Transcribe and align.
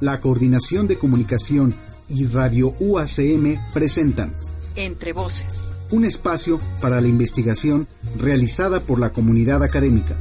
La 0.00 0.20
Coordinación 0.20 0.86
de 0.86 0.96
Comunicación 0.96 1.74
y 2.08 2.26
Radio 2.26 2.72
UACM 2.78 3.58
presentan 3.74 4.32
Entre 4.76 5.12
Voces, 5.12 5.74
un 5.90 6.04
espacio 6.04 6.60
para 6.80 7.00
la 7.00 7.08
investigación 7.08 7.88
realizada 8.16 8.78
por 8.78 9.00
la 9.00 9.10
comunidad 9.10 9.62
académica. 9.64 10.16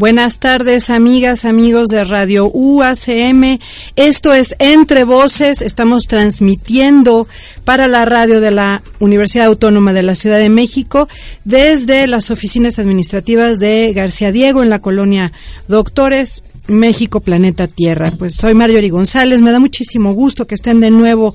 Buenas 0.00 0.38
tardes, 0.38 0.88
amigas, 0.88 1.44
amigos 1.44 1.88
de 1.88 2.04
Radio 2.04 2.50
UACM. 2.50 3.58
Esto 3.96 4.32
es 4.32 4.56
Entre 4.58 5.04
Voces. 5.04 5.60
Estamos 5.60 6.06
transmitiendo 6.06 7.28
para 7.66 7.86
la 7.86 8.06
radio 8.06 8.40
de 8.40 8.50
la 8.50 8.82
Universidad 8.98 9.48
Autónoma 9.48 9.92
de 9.92 10.02
la 10.02 10.14
Ciudad 10.14 10.38
de 10.38 10.48
México 10.48 11.06
desde 11.44 12.06
las 12.06 12.30
oficinas 12.30 12.78
administrativas 12.78 13.58
de 13.58 13.92
García 13.94 14.32
Diego 14.32 14.62
en 14.62 14.70
la 14.70 14.78
colonia 14.78 15.32
Doctores. 15.68 16.44
México, 16.66 17.20
planeta 17.20 17.68
Tierra. 17.68 18.10
Pues 18.16 18.36
soy 18.36 18.54
Marjorie 18.54 18.88
González. 18.88 19.42
Me 19.42 19.52
da 19.52 19.58
muchísimo 19.58 20.14
gusto 20.14 20.46
que 20.46 20.54
estén 20.54 20.80
de 20.80 20.90
nuevo 20.90 21.34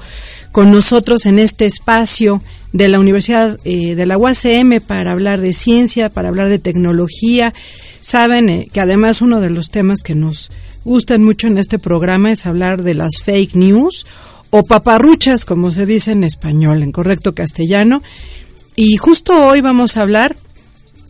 con 0.52 0.72
nosotros 0.72 1.28
en 1.28 1.38
este 1.38 1.66
espacio 1.66 2.42
de 2.74 2.88
la 2.88 3.00
Universidad 3.00 3.60
eh, 3.64 3.94
de 3.96 4.06
la 4.06 4.18
UACM 4.18 4.82
para 4.86 5.12
hablar 5.12 5.40
de 5.40 5.54
ciencia, 5.54 6.10
para 6.10 6.30
hablar 6.30 6.50
de 6.50 6.60
tecnología 6.60 7.54
Saben 8.06 8.50
eh, 8.50 8.68
que 8.72 8.82
además 8.82 9.24
uno 9.24 9.42
de 9.42 9.50
los 9.50 9.72
temas 9.72 10.04
que 10.04 10.14
nos 10.14 10.52
gustan 10.84 11.24
mucho 11.24 11.48
en 11.48 11.58
este 11.58 11.80
programa 11.80 12.32
es 12.32 12.46
hablar 12.46 12.84
de 12.84 12.94
las 12.94 13.20
fake 13.24 13.56
news 13.56 14.06
o 14.52 14.62
paparruchas, 14.62 15.44
como 15.44 15.72
se 15.72 15.88
dice 15.88 16.12
en 16.12 16.24
español, 16.24 16.84
en 16.84 16.92
correcto 16.92 17.34
castellano. 17.34 18.04
Y 18.76 18.98
justo 18.98 19.48
hoy 19.48 19.62
vamos 19.62 19.98
a 19.98 20.04
hablar 20.04 20.38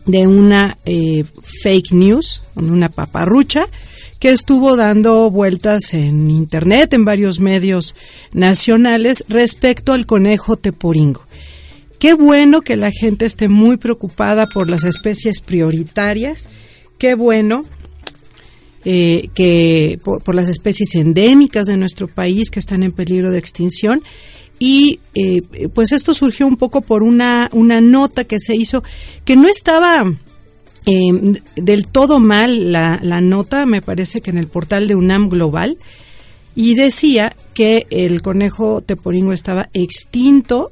de 0.06 0.26
una 0.26 0.78
eh, 0.86 1.24
fake 1.42 1.92
news, 1.92 2.42
una 2.54 2.88
paparrucha, 2.88 3.66
que 4.18 4.30
estuvo 4.30 4.74
dando 4.74 5.30
vueltas 5.30 5.92
en 5.92 6.30
Internet, 6.30 6.94
en 6.94 7.04
varios 7.04 7.40
medios 7.40 7.94
nacionales, 8.32 9.26
respecto 9.28 9.92
al 9.92 10.06
conejo 10.06 10.56
teporingo. 10.56 11.20
Qué 11.98 12.14
bueno 12.14 12.62
que 12.62 12.76
la 12.76 12.90
gente 12.90 13.26
esté 13.26 13.50
muy 13.50 13.76
preocupada 13.76 14.46
por 14.46 14.70
las 14.70 14.84
especies 14.84 15.42
prioritarias 15.42 16.48
qué 16.98 17.14
bueno 17.14 17.64
eh, 18.84 19.30
que 19.34 19.98
por, 20.04 20.34
las 20.34 20.48
especies 20.48 20.94
endémicas 20.94 21.66
de 21.66 21.76
nuestro 21.76 22.06
país 22.06 22.50
que 22.50 22.60
están 22.60 22.84
en 22.84 22.92
peligro 22.92 23.32
de 23.32 23.38
extinción. 23.38 24.02
Y 24.60 25.00
eh, 25.14 25.42
pues 25.74 25.90
esto 25.90 26.14
surgió 26.14 26.46
un 26.46 26.56
poco 26.56 26.82
por 26.82 27.02
una, 27.02 27.50
una 27.52 27.80
nota 27.80 28.22
que 28.22 28.38
se 28.38 28.54
hizo 28.54 28.84
que 29.24 29.34
no 29.34 29.48
estaba 29.48 30.04
em, 30.86 31.34
del 31.56 31.88
todo 31.88 32.20
mal 32.20 32.70
la, 32.70 33.00
la 33.02 33.20
nota, 33.20 33.66
me 33.66 33.82
parece 33.82 34.20
que 34.20 34.30
en 34.30 34.38
el 34.38 34.46
portal 34.46 34.86
de 34.86 34.94
UNAM 34.94 35.30
Global, 35.30 35.78
y 36.54 36.74
decía 36.74 37.34
que 37.54 37.88
el 37.90 38.22
conejo 38.22 38.82
teporingo 38.82 39.32
estaba 39.32 39.68
extinto 39.74 40.70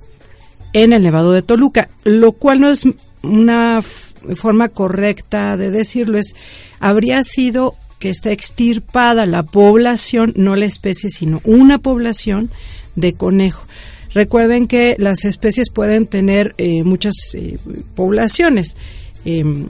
en 0.73 0.93
el 0.93 1.03
Nevado 1.03 1.33
de 1.33 1.43
Toluca, 1.43 1.91
lo 2.05 2.31
cual 2.33 2.61
no 2.61 2.71
es 2.71 2.87
una 3.25 3.83
forma 3.83 4.69
correcta 4.69 5.57
de 5.57 5.71
decirlo 5.71 6.19
es, 6.19 6.35
habría 6.81 7.23
sido 7.25 7.77
que 7.99 8.11
está 8.11 8.33
extirpada 8.33 9.27
la 9.27 9.43
población, 9.43 10.33
no 10.37 10.57
la 10.57 10.67
especie, 10.67 11.11
sino 11.11 11.41
una 11.45 11.79
población 11.79 12.51
de 12.97 13.15
conejo. 13.15 13.65
Recuerden 14.13 14.69
que 14.69 14.95
las 14.99 15.25
especies 15.25 15.71
pueden 15.71 16.07
tener 16.07 16.55
eh, 16.59 16.85
muchas 16.85 17.15
eh, 17.35 17.59
poblaciones. 17.95 18.77
Em, 19.25 19.69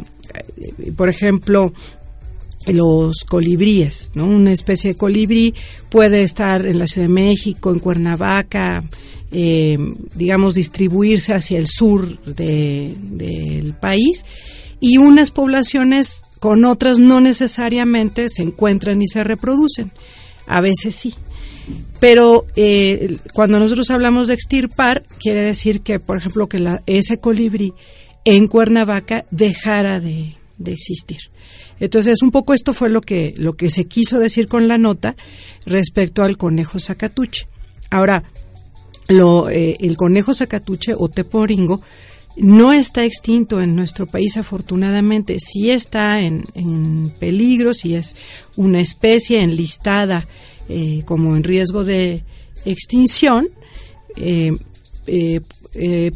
por 0.97 1.09
ejemplo, 1.09 1.73
los 2.67 3.25
colibríes, 3.25 4.11
¿no? 4.15 4.27
Una 4.27 4.53
especie 4.53 4.91
de 4.93 4.97
colibrí 4.97 5.55
puede 5.89 6.23
estar 6.23 6.67
en 6.67 6.79
la 6.79 6.87
Ciudad 6.87 7.09
de 7.09 7.15
México, 7.15 7.73
en 7.73 7.79
Cuernavaca, 7.79 8.85
eh, 9.37 9.77
digamos, 10.15 10.55
distribuirse 10.55 11.35
hacia 11.35 11.59
el 11.59 11.67
sur 11.67 12.21
del 12.23 13.75
país 13.81 14.25
y 14.79 14.99
unas 14.99 15.33
poblaciones 15.33 16.23
con 16.39 16.65
otras 16.65 17.01
no 17.01 17.21
necesariamente 17.21 18.29
se 18.29 18.43
encuentran 18.43 19.03
y 19.03 19.09
se 19.09 19.25
reproducen. 19.25 19.91
A 20.47 20.61
veces 20.61 20.95
sí. 20.95 21.15
Pero 21.99 22.47
eh, 22.55 23.17
cuando 23.33 23.59
nosotros 23.59 23.91
hablamos 23.91 24.29
de 24.29 24.35
extirpar, 24.35 25.05
quiere 25.19 25.45
decir 25.45 25.81
que, 25.81 25.99
por 25.99 26.19
ejemplo, 26.19 26.49
que 26.49 26.79
ese 26.87 27.19
colibrí 27.19 27.73
en 28.25 28.47
Cuernavaca 28.47 29.25
dejara 29.33 29.99
de, 29.99 30.37
de 30.59 30.73
existir. 30.73 31.19
Entonces, 31.81 32.23
un 32.23 32.31
poco 32.31 32.55
esto 32.55 32.73
fue 32.73 32.89
lo 32.89 33.01
que, 33.01 33.35
lo 33.37 33.55
que 33.55 33.69
se 33.69 33.87
quiso 33.87 34.21
decir 34.21 34.47
con 34.47 34.69
la 34.69 34.79
nota 34.79 35.17
respecto 35.67 36.23
al 36.23 36.37
conejo 36.37 36.79
Zacatuche. 36.79 37.49
Ahora, 37.91 38.23
lo, 39.09 39.49
eh, 39.49 39.77
el 39.81 39.97
conejo 39.97 40.33
zacatuche 40.35 40.95
o 40.97 41.09
teporingo 41.09 41.81
no 42.37 42.73
está 42.73 43.05
extinto 43.05 43.61
en 43.61 43.77
nuestro 43.77 44.07
país 44.07 44.37
afortunadamente, 44.37 45.39
sí 45.39 45.71
está 45.71 46.21
en, 46.21 47.15
peligro, 47.21 47.73
sí 47.75 47.95
es 47.95 48.17
una 48.57 48.81
especie 48.81 49.41
enlistada 49.41 50.27
eh, 50.69 51.03
como 51.05 51.37
en 51.37 51.45
riesgo 51.45 51.85
de 51.85 52.25
extinción, 52.65 53.51
eh, 54.17 54.51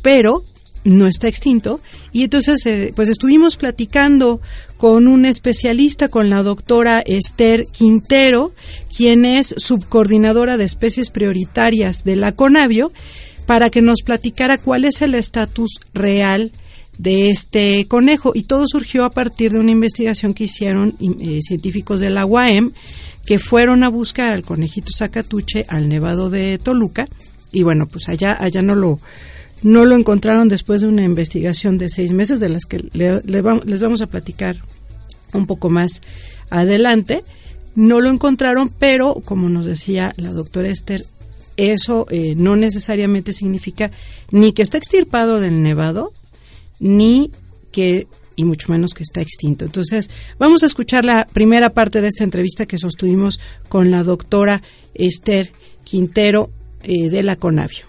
pero 0.02 0.44
no 0.84 1.06
está 1.06 1.28
extinto 1.28 1.80
y 2.12 2.24
entonces 2.24 2.92
pues 2.94 3.08
estuvimos 3.08 3.56
platicando 3.56 4.40
con 4.78 5.08
un 5.08 5.26
especialista, 5.26 6.08
con 6.08 6.30
la 6.30 6.42
doctora 6.42 7.00
Esther 7.00 7.66
Quintero, 7.66 8.52
quien 8.96 9.24
es 9.24 9.54
subcoordinadora 9.58 10.56
de 10.56 10.64
especies 10.64 11.10
prioritarias 11.10 12.04
de 12.04 12.16
la 12.16 12.32
CONAVIO, 12.32 12.92
para 13.44 13.70
que 13.70 13.82
nos 13.82 14.02
platicara 14.02 14.56
cuál 14.56 14.84
es 14.84 15.02
el 15.02 15.14
estatus 15.14 15.80
real 15.94 16.52
de 16.98 17.30
este 17.30 17.86
conejo. 17.88 18.32
Y 18.34 18.42
todo 18.42 18.66
surgió 18.68 19.04
a 19.04 19.10
partir 19.10 19.52
de 19.52 19.58
una 19.58 19.72
investigación 19.72 20.34
que 20.34 20.44
hicieron 20.44 20.96
eh, 21.00 21.40
científicos 21.42 21.98
de 22.00 22.10
la 22.10 22.24
UAM, 22.24 22.72
que 23.26 23.38
fueron 23.38 23.82
a 23.82 23.88
buscar 23.88 24.34
al 24.34 24.42
conejito 24.42 24.92
Zacatuche 24.96 25.64
al 25.68 25.88
Nevado 25.88 26.30
de 26.30 26.58
Toluca. 26.58 27.06
Y 27.50 27.62
bueno, 27.62 27.86
pues 27.86 28.08
allá, 28.08 28.36
allá 28.38 28.62
no 28.62 28.74
lo, 28.74 29.00
no 29.62 29.84
lo 29.84 29.96
encontraron 29.96 30.48
después 30.48 30.80
de 30.80 30.88
una 30.88 31.02
investigación 31.02 31.78
de 31.78 31.88
seis 31.88 32.12
meses, 32.12 32.40
de 32.40 32.48
las 32.48 32.64
que 32.64 32.78
les 32.92 33.82
vamos 33.82 34.00
a 34.00 34.06
platicar 34.06 34.56
un 35.32 35.46
poco 35.46 35.68
más 35.68 36.00
adelante. 36.50 37.24
No 37.74 38.00
lo 38.00 38.08
encontraron, 38.08 38.70
pero 38.70 39.14
como 39.24 39.48
nos 39.48 39.66
decía 39.66 40.14
la 40.16 40.30
doctora 40.30 40.68
Esther, 40.68 41.04
eso 41.56 42.06
eh, 42.10 42.34
no 42.36 42.56
necesariamente 42.56 43.32
significa 43.32 43.90
ni 44.30 44.52
que 44.52 44.62
está 44.62 44.78
extirpado 44.78 45.40
del 45.40 45.62
nevado, 45.62 46.12
ni 46.78 47.32
que, 47.72 48.06
y 48.36 48.44
mucho 48.44 48.70
menos 48.70 48.94
que 48.94 49.02
está 49.02 49.20
extinto. 49.20 49.64
Entonces, 49.64 50.08
vamos 50.38 50.62
a 50.62 50.66
escuchar 50.66 51.04
la 51.04 51.26
primera 51.26 51.70
parte 51.70 52.00
de 52.00 52.08
esta 52.08 52.24
entrevista 52.24 52.66
que 52.66 52.78
sostuvimos 52.78 53.40
con 53.68 53.90
la 53.90 54.04
doctora 54.04 54.62
Esther 54.94 55.52
Quintero 55.84 56.50
eh, 56.84 57.10
de 57.10 57.22
la 57.24 57.36
Conavio. 57.36 57.86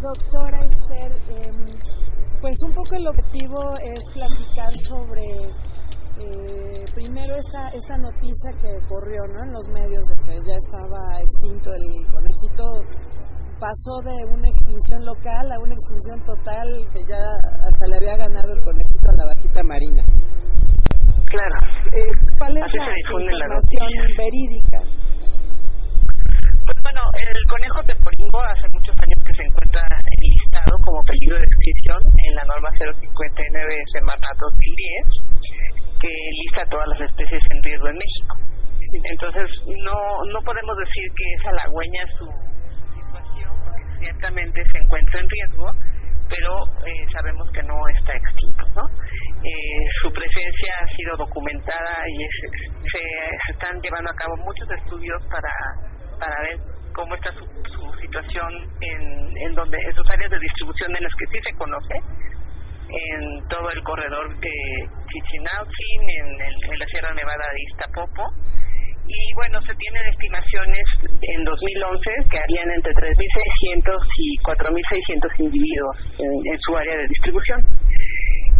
Doctora 0.00 0.64
Esther, 0.64 1.12
eh, 1.28 1.52
pues 2.40 2.56
un 2.64 2.72
poco 2.72 2.96
el 2.96 3.08
objetivo 3.08 3.60
es 3.84 4.00
platicar 4.14 4.72
sobre 4.76 5.24
eh, 6.16 6.84
primero 6.94 7.36
esta, 7.36 7.68
esta 7.74 7.98
noticia 7.98 8.50
que 8.62 8.80
corrió 8.88 9.26
¿no? 9.26 9.44
en 9.44 9.52
los 9.52 9.68
medios 9.68 10.06
de 10.08 10.16
que 10.24 10.32
ya 10.40 10.54
estaba 10.56 11.20
extinto 11.20 11.70
el 11.70 12.06
conejito, 12.10 12.64
pasó 13.60 14.00
de 14.08 14.24
una 14.32 14.48
extinción 14.48 15.04
local 15.04 15.52
a 15.52 15.62
una 15.62 15.74
extinción 15.74 16.24
total 16.24 16.66
que 16.94 17.00
ya 17.04 17.20
hasta 17.60 17.86
le 17.88 17.96
había 17.96 18.16
ganado 18.16 18.54
el 18.54 18.64
conejito 18.64 19.10
a 19.10 19.16
la 19.16 19.26
vaquita 19.26 19.62
marina. 19.64 20.19
Claro. 21.30 21.58
Eh, 21.94 22.10
¿Cuál 22.38 22.56
es 22.58 22.66
la 22.74 22.90
información 22.98 23.90
verídica? 24.18 24.78
Pues 26.66 26.78
bueno, 26.82 27.02
el 27.22 27.38
conejo 27.46 27.80
teporingo 27.86 28.40
hace 28.50 28.66
muchos 28.74 28.94
años 28.98 29.18
que 29.26 29.34
se 29.34 29.42
encuentra 29.46 29.82
enlistado 30.18 30.74
como 30.82 31.02
peligro 31.06 31.38
de 31.38 31.46
extinción 31.46 31.98
en 32.26 32.34
la 32.34 32.44
norma 32.44 32.70
059 32.78 32.98
Semana 33.94 34.26
2010 34.38 35.30
que 36.00 36.08
lista 36.08 36.64
todas 36.70 36.88
las 36.88 37.00
especies 37.10 37.42
en 37.50 37.62
riesgo 37.62 37.88
en 37.88 37.98
México. 38.00 38.34
Entonces, 39.04 39.46
no, 39.84 39.98
no 40.32 40.40
podemos 40.40 40.76
decir 40.78 41.04
que 41.14 41.26
es 41.36 41.46
halagüeña 41.46 42.02
su 42.16 42.26
situación, 42.96 43.52
porque 43.62 43.84
ciertamente 44.00 44.64
se 44.72 44.78
encuentra 44.78 45.20
en 45.20 45.28
riesgo, 45.28 45.68
pero 46.30 46.64
eh, 46.86 47.06
sabemos 47.12 47.50
que 47.52 47.62
no 47.62 47.74
está 47.98 48.14
extinto. 48.14 48.64
¿no? 48.76 48.86
Eh, 49.42 49.84
su 50.00 50.10
presencia 50.12 50.74
ha 50.80 50.86
sido 50.96 51.16
documentada 51.16 52.08
y 52.08 52.16
se, 52.88 53.52
están 53.52 53.80
llevando 53.82 54.10
a 54.10 54.14
cabo 54.14 54.36
muchos 54.38 54.70
estudios 54.70 55.20
para, 55.26 55.52
para 56.18 56.40
ver 56.42 56.58
cómo 56.94 57.14
está 57.16 57.32
su, 57.32 57.44
situación 58.00 58.48
en, 58.80 59.36
en 59.46 59.54
donde 59.54 59.76
en 59.76 59.94
sus 59.94 60.08
áreas 60.10 60.30
de 60.30 60.38
distribución 60.38 60.96
en 60.96 61.04
las 61.04 61.12
que 61.14 61.26
sí 61.26 61.38
se 61.44 61.52
conoce 61.58 61.94
en 62.90 63.48
todo 63.48 63.70
el 63.70 63.82
corredor 63.84 64.34
de 64.40 64.50
Chichinautzin, 65.06 66.02
en, 66.10 66.72
en 66.72 66.78
la 66.78 66.86
Sierra 66.86 67.14
Nevada 67.14 67.44
de 67.52 67.62
Iztapopo. 67.62 68.24
Y 69.10 69.34
bueno, 69.34 69.58
se 69.66 69.74
tienen 69.74 70.06
estimaciones 70.06 70.86
en 71.02 71.42
2011 71.42 72.10
que 72.30 72.38
harían 72.38 72.70
entre 72.70 72.94
3.600 72.94 73.98
y 74.16 74.38
4.600 74.38 75.40
individuos 75.40 75.96
en, 76.16 76.58
su 76.60 76.76
área 76.76 76.94
de 76.94 77.08
distribución. 77.08 77.58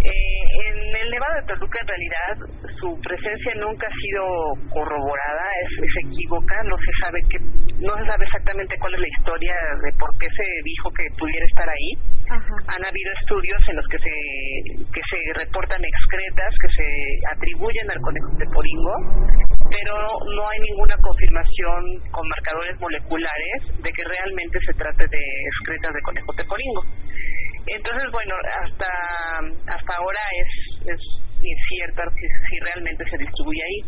Eh, 0.00 0.42
en 0.64 0.76
el 0.96 1.10
Nevado 1.10 1.34
de 1.40 1.46
Toluca, 1.52 1.78
en 1.80 1.88
realidad, 1.88 2.32
su 2.80 2.88
presencia 3.04 3.52
nunca 3.60 3.86
ha 3.86 3.96
sido 4.00 4.24
corroborada, 4.72 5.44
es, 5.60 5.72
es 5.84 5.94
equívoca, 6.08 6.56
no 6.64 6.76
se 6.78 6.92
sabe 7.04 7.20
que, 7.28 7.38
no 7.84 7.92
se 8.00 8.04
sabe 8.08 8.24
exactamente 8.24 8.78
cuál 8.80 8.94
es 8.94 9.00
la 9.00 9.08
historia 9.08 9.54
de 9.84 9.92
por 10.00 10.08
qué 10.16 10.28
se 10.32 10.46
dijo 10.64 10.88
que 10.96 11.04
pudiera 11.18 11.44
estar 11.44 11.68
ahí. 11.68 11.90
Han 12.68 12.84
habido 12.84 13.10
estudios 13.20 13.60
en 13.68 13.76
los 13.76 13.86
que 13.88 13.98
se 13.98 14.14
que 14.88 15.02
se 15.04 15.18
reportan 15.34 15.84
excretas 15.84 16.50
que 16.62 16.68
se 16.68 16.88
atribuyen 17.36 17.90
al 17.90 18.00
conejo 18.00 18.30
de 18.38 18.46
Poringo, 18.46 18.94
pero 19.68 19.94
no 20.34 20.48
hay 20.48 20.58
ninguna 20.60 20.96
confirmación 21.00 22.00
con 22.10 22.28
marcadores 22.28 22.78
moleculares 22.80 23.58
de 23.82 23.90
que 23.92 24.04
realmente 24.04 24.58
se 24.64 24.72
trate 24.74 25.06
de 25.08 25.22
excretas 25.22 25.92
de 25.92 26.02
conejo 26.02 26.32
de 26.32 26.44
Poringo. 26.44 26.82
Entonces, 27.66 28.06
bueno, 28.12 28.34
hasta 28.64 28.90
hasta 29.66 29.92
ahora 29.96 30.20
es, 30.40 30.50
es 30.86 31.00
incierta 31.42 32.02
si, 32.14 32.26
si 32.26 32.54
realmente 32.60 33.04
se 33.08 33.16
distribuye 33.18 33.62
ahí. 33.62 33.80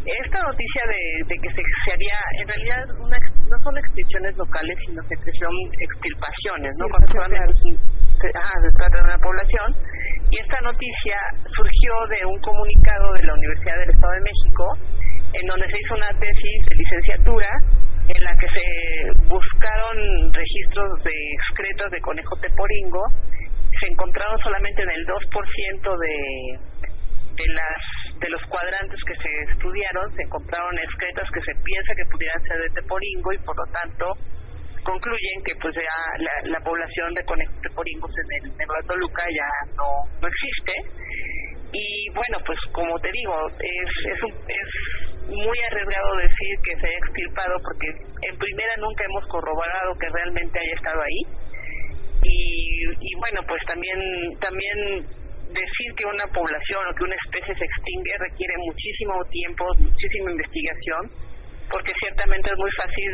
Esta 0.00 0.40
noticia 0.40 0.82
de, 0.88 1.36
que 1.36 1.50
se, 1.50 1.60
se, 1.60 1.92
haría, 1.92 2.16
en 2.40 2.48
realidad 2.48 2.84
no 2.96 3.56
son 3.62 3.76
extinciones 3.76 4.32
locales, 4.36 4.76
sino 4.86 5.02
que 5.04 5.16
son 5.16 5.54
extirpaciones, 5.76 6.72
¿no? 6.80 6.88
Cuando 6.88 7.06
se, 7.06 7.20
se 8.20 8.72
trata 8.72 8.96
de 8.96 9.04
una 9.04 9.18
población. 9.18 9.76
Y 10.30 10.40
esta 10.40 10.60
noticia 10.62 11.16
surgió 11.52 11.92
de 12.08 12.24
un 12.24 12.38
comunicado 12.40 13.12
de 13.12 13.24
la 13.24 13.34
Universidad 13.34 13.76
del 13.80 13.90
Estado 13.90 14.12
de 14.14 14.24
México, 14.24 14.64
en 15.36 15.46
donde 15.46 15.66
se 15.68 15.76
hizo 15.76 15.94
una 15.94 16.12
tesis 16.16 16.58
de 16.70 16.76
licenciatura 16.76 17.50
en 18.08 18.24
la 18.24 18.36
que 18.36 18.48
se 18.48 19.28
buscaron 19.28 20.32
registros 20.32 21.04
de 21.04 21.14
excretos 21.32 21.90
de 21.90 22.00
conejo 22.00 22.36
teporingo, 22.36 23.04
se 23.80 23.86
encontraron 23.86 24.38
solamente 24.40 24.82
en 24.82 24.90
el 24.90 25.06
2% 25.06 25.98
de, 25.98 26.58
de, 27.36 27.46
las, 27.54 28.18
de 28.20 28.28
los 28.30 28.42
cuadrantes 28.46 28.98
que 29.06 29.14
se 29.14 29.52
estudiaron, 29.52 30.14
se 30.16 30.22
encontraron 30.22 30.78
excretas 30.78 31.28
que 31.32 31.40
se 31.40 31.54
piensa 31.62 31.94
que 31.94 32.06
pudieran 32.10 32.42
ser 32.42 32.58
de 32.58 32.70
teporingo 32.80 33.32
y 33.32 33.38
por 33.38 33.56
lo 33.56 33.72
tanto 33.72 34.06
concluyen 34.82 35.42
que 35.44 35.54
pues 35.60 35.74
ya 35.74 35.98
la, 36.18 36.32
la 36.44 36.60
población 36.64 37.14
de 37.14 37.24
conejos 37.24 37.54
teporingos 37.62 38.10
en 38.10 38.44
el 38.44 38.56
Nuevo 38.56 38.88
Toluca 38.88 39.22
ya 39.28 39.72
no, 39.76 39.88
no 40.20 40.26
existe. 40.28 40.72
Y 41.72 42.10
bueno 42.14 42.38
pues 42.44 42.58
como 42.72 42.98
te 42.98 43.10
digo 43.12 43.34
es, 43.60 43.90
es, 44.10 44.20
es 44.48 45.09
muy 45.30 45.58
arriesgado 45.70 46.16
decir 46.16 46.54
que 46.64 46.74
se 46.74 46.86
haya 46.86 46.98
extirpado 46.98 47.54
porque 47.62 47.88
en 47.88 48.34
primera 48.36 48.74
nunca 48.78 49.04
hemos 49.04 49.24
corroborado 49.28 49.94
que 49.98 50.08
realmente 50.10 50.58
haya 50.58 50.74
estado 50.74 51.00
ahí 51.02 51.20
y, 52.22 52.82
y 52.84 53.12
bueno 53.18 53.40
pues 53.46 53.62
también 53.66 53.98
también 54.40 55.06
decir 55.54 55.88
que 55.96 56.06
una 56.06 56.26
población 56.34 56.82
o 56.86 56.94
que 56.94 57.04
una 57.04 57.16
especie 57.16 57.54
se 57.54 57.64
extingue 57.64 58.12
requiere 58.18 58.54
muchísimo 58.58 59.14
tiempo 59.30 59.64
muchísima 59.78 60.30
investigación 60.30 61.02
porque 61.70 61.92
ciertamente 62.02 62.50
es 62.50 62.58
muy 62.58 62.70
fácil 62.74 63.12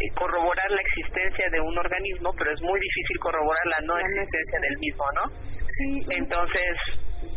eh, 0.00 0.08
corroborar 0.14 0.70
la 0.70 0.80
existencia 0.80 1.50
de 1.50 1.60
un 1.60 1.76
organismo, 1.76 2.32
pero 2.38 2.52
es 2.52 2.60
muy 2.62 2.80
difícil 2.80 3.18
corroborar 3.20 3.66
la 3.66 3.80
no 3.84 3.98
existencia 3.98 4.58
del 4.62 4.76
mismo, 4.80 5.04
¿no? 5.18 5.24
Sí. 5.68 5.90
Entonces, 6.16 6.72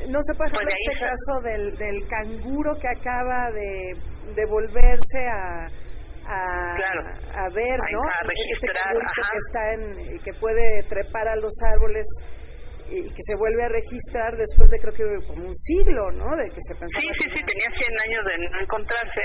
no 0.07 0.19
se 0.21 0.33
puede 0.37 0.51
pues 0.53 0.67
este 0.71 0.99
caso 1.01 1.33
del, 1.43 1.63
del 1.75 1.97
canguro 2.07 2.71
que 2.79 2.87
acaba 2.87 3.51
de, 3.51 4.12
de 4.35 4.45
volverse 4.45 5.19
a, 5.27 5.67
a, 6.25 7.49
ver, 7.49 7.77
¿no? 7.91 8.01
A 8.03 8.19
este 8.21 8.67
registrar, 8.67 8.93
que 8.95 9.37
está 9.37 9.73
en, 9.73 10.19
que 10.19 10.33
puede 10.39 10.83
trepar 10.89 11.27
a 11.27 11.35
los 11.35 11.53
árboles 11.73 12.05
y 12.89 13.01
que 13.09 13.23
se 13.25 13.35
vuelve 13.39 13.63
a 13.63 13.69
registrar 13.69 14.35
después 14.35 14.69
de 14.69 14.77
creo 14.77 14.93
que 14.93 15.25
como 15.25 15.47
un 15.47 15.55
siglo, 15.55 16.11
¿no? 16.11 16.29
De 16.35 16.45
que 16.51 16.61
se 16.67 16.73
Sí, 16.75 17.07
sí, 17.17 17.25
sí, 17.31 17.39
tenía 17.41 17.69
100 17.71 17.89
años 18.05 18.21
de 18.27 18.35
no 18.37 18.59
encontrarse. 18.59 19.23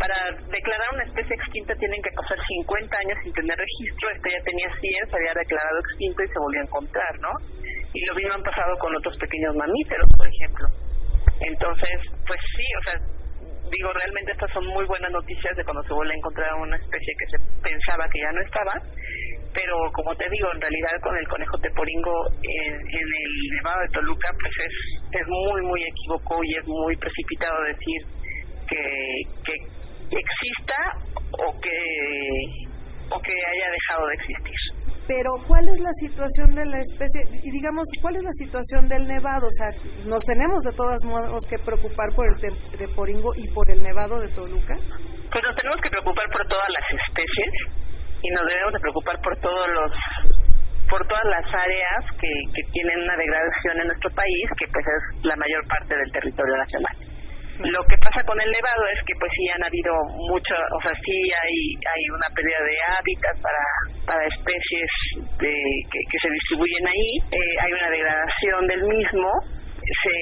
Para 0.00 0.16
declarar 0.50 0.88
una 0.92 1.04
especie 1.04 1.36
extinta 1.36 1.74
tienen 1.76 2.00
que 2.02 2.10
pasar 2.16 2.38
50 2.42 2.96
años 2.96 3.16
sin 3.22 3.32
tener 3.32 3.54
registro. 3.54 4.10
Este 4.10 4.28
ya 4.32 4.42
tenía 4.42 4.68
100, 4.72 5.10
se 5.10 5.16
había 5.16 5.34
declarado 5.36 5.78
extinto 5.78 6.18
y 6.24 6.28
se 6.28 6.38
volvió 6.42 6.60
a 6.60 6.64
encontrar, 6.64 7.12
¿no? 7.20 7.32
Y 7.92 8.00
lo 8.04 8.14
mismo 8.18 8.34
han 8.34 8.42
pasado 8.42 8.72
con 8.80 8.90
otros 8.96 9.14
pequeños 9.18 9.54
mamíferos, 9.54 10.08
por 10.18 10.26
ejemplo. 10.26 10.66
Entonces, 11.38 11.96
pues 12.26 12.40
sí, 12.56 12.66
o 12.74 12.82
sea, 12.82 12.96
digo, 13.76 13.92
realmente 13.92 14.32
estas 14.32 14.50
son 14.52 14.66
muy 14.66 14.84
buenas 14.86 15.10
noticias 15.10 15.56
de 15.56 15.64
cuando 15.64 15.82
se 15.82 15.94
vuelve 15.94 16.14
a 16.14 16.16
encontrar 16.16 16.54
una 16.54 16.76
especie 16.76 17.14
que 17.18 17.26
se 17.26 17.38
pensaba 17.62 18.08
que 18.08 18.20
ya 18.20 18.32
no 18.32 18.40
estaba 18.42 18.72
pero 19.54 19.76
como 19.92 20.14
te 20.16 20.28
digo, 20.30 20.48
en 20.52 20.60
realidad 20.60 21.00
con 21.00 21.16
el 21.16 21.28
conejo 21.28 21.56
teporingo 21.58 22.26
en, 22.42 22.74
en 22.74 23.06
el 23.06 23.32
Nevado 23.54 23.80
de 23.82 23.88
Toluca, 23.94 24.28
pues 24.40 24.52
es, 24.66 25.20
es 25.20 25.26
muy, 25.28 25.62
muy 25.62 25.80
equívoco 25.80 26.42
y 26.42 26.58
es 26.58 26.66
muy 26.66 26.96
precipitado 26.96 27.62
decir 27.62 28.00
que, 28.68 29.22
que 29.46 29.54
exista 30.10 30.76
o 31.38 31.60
que, 31.60 31.78
o 33.10 33.20
que 33.22 33.32
haya 33.32 33.70
dejado 33.70 34.06
de 34.08 34.14
existir. 34.14 34.73
Pero, 35.06 35.36
¿cuál 35.46 35.60
es 35.68 35.78
la 35.84 35.92
situación 36.00 36.54
de 36.54 36.64
la 36.64 36.80
especie? 36.80 37.20
Y 37.44 37.50
digamos, 37.52 37.84
¿cuál 38.00 38.16
es 38.16 38.24
la 38.24 38.36
situación 38.40 38.88
del 38.88 39.04
nevado? 39.04 39.46
O 39.46 39.56
sea, 39.56 39.68
¿nos 40.08 40.24
tenemos 40.24 40.62
de 40.64 40.72
todas 40.72 41.00
modos 41.04 41.44
que 41.48 41.58
preocupar 41.58 42.08
por 42.16 42.24
el 42.24 42.40
teporingo 42.78 43.28
y 43.36 43.48
por 43.52 43.70
el 43.70 43.82
nevado 43.82 44.18
de 44.20 44.28
Toluca? 44.32 44.74
Pues 45.28 45.44
nos 45.44 45.56
tenemos 45.56 45.80
que 45.82 45.90
preocupar 45.90 46.24
por 46.32 46.46
todas 46.48 46.68
las 46.72 46.86
especies 46.88 47.52
y 48.22 48.30
nos 48.30 48.46
debemos 48.48 48.72
de 48.72 48.80
preocupar 48.80 49.20
por 49.20 49.36
todos 49.40 49.68
los 49.76 49.92
por 50.88 51.00
todas 51.08 51.24
las 51.24 51.46
áreas 51.48 52.04
que, 52.20 52.28
que 52.54 52.62
tienen 52.72 53.00
una 53.00 53.16
degradación 53.16 53.80
en 53.80 53.86
nuestro 53.88 54.10
país, 54.12 54.46
que 54.58 54.66
pues 54.68 54.84
es 54.84 55.24
la 55.24 55.34
mayor 55.36 55.66
parte 55.66 55.96
del 55.96 56.12
territorio 56.12 56.56
nacional. 56.56 57.13
Lo 57.58 57.84
que 57.86 57.96
pasa 57.98 58.22
con 58.26 58.40
el 58.40 58.50
nevado 58.50 58.82
es 58.90 58.98
que 59.06 59.14
pues 59.14 59.30
sí 59.36 59.48
han 59.48 59.62
habido 59.64 59.94
mucho, 60.26 60.54
o 60.58 60.80
sea, 60.82 60.92
sí 61.06 61.18
hay 61.30 61.58
hay 61.86 62.02
una 62.10 62.28
pérdida 62.34 62.58
de 62.66 62.76
hábitat 62.82 63.36
para 63.40 63.64
para 64.06 64.26
especies 64.26 64.90
de, 65.38 65.54
que, 65.86 65.98
que 66.10 66.18
se 66.18 66.30
distribuyen 66.30 66.82
ahí, 66.88 67.08
eh, 67.30 67.54
hay 67.62 67.72
una 67.72 67.90
degradación 67.90 68.66
del 68.66 68.82
mismo 68.82 69.30
se 69.84 70.14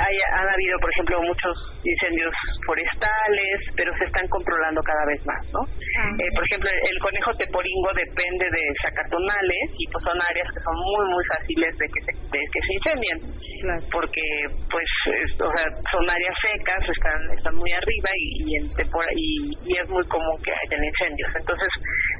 hay, 0.00 0.16
han 0.32 0.48
habido, 0.48 0.78
por 0.80 0.90
ejemplo, 0.90 1.22
muchos 1.22 1.54
incendios 1.84 2.34
forestales, 2.66 3.56
pero 3.76 3.92
se 3.98 4.06
están 4.06 4.26
controlando 4.28 4.82
cada 4.82 5.04
vez 5.06 5.20
más, 5.26 5.42
¿no? 5.52 5.60
Ah. 5.62 6.10
Eh, 6.18 6.30
por 6.34 6.44
ejemplo, 6.44 6.70
el 6.70 6.98
conejo 6.98 7.30
teporingo 7.38 7.90
depende 7.94 8.46
de 8.50 8.62
zacatonales 8.82 9.66
y 9.78 9.84
pues 9.92 10.02
son 10.04 10.18
áreas 10.18 10.48
que 10.50 10.60
son 10.60 10.76
muy, 10.76 11.04
muy 11.14 11.24
fáciles 11.30 11.72
de 11.78 11.86
que 11.86 12.00
se, 12.02 12.12
de 12.18 12.40
que 12.50 12.60
se 12.60 12.72
incendien, 12.74 13.18
porque 13.90 14.24
pues 14.70 14.88
o 15.38 15.50
sea, 15.52 15.66
son 15.92 16.04
áreas 16.10 16.36
secas, 16.42 16.82
están 16.88 17.20
están 17.36 17.54
muy 17.54 17.70
arriba 17.72 18.10
y, 18.16 18.56
en 18.56 18.64
y, 18.66 19.28
y 19.64 19.72
es 19.78 19.88
muy 19.88 20.04
común 20.06 20.36
que 20.42 20.52
hayan 20.52 20.84
incendios. 20.84 21.30
Entonces, 21.38 21.70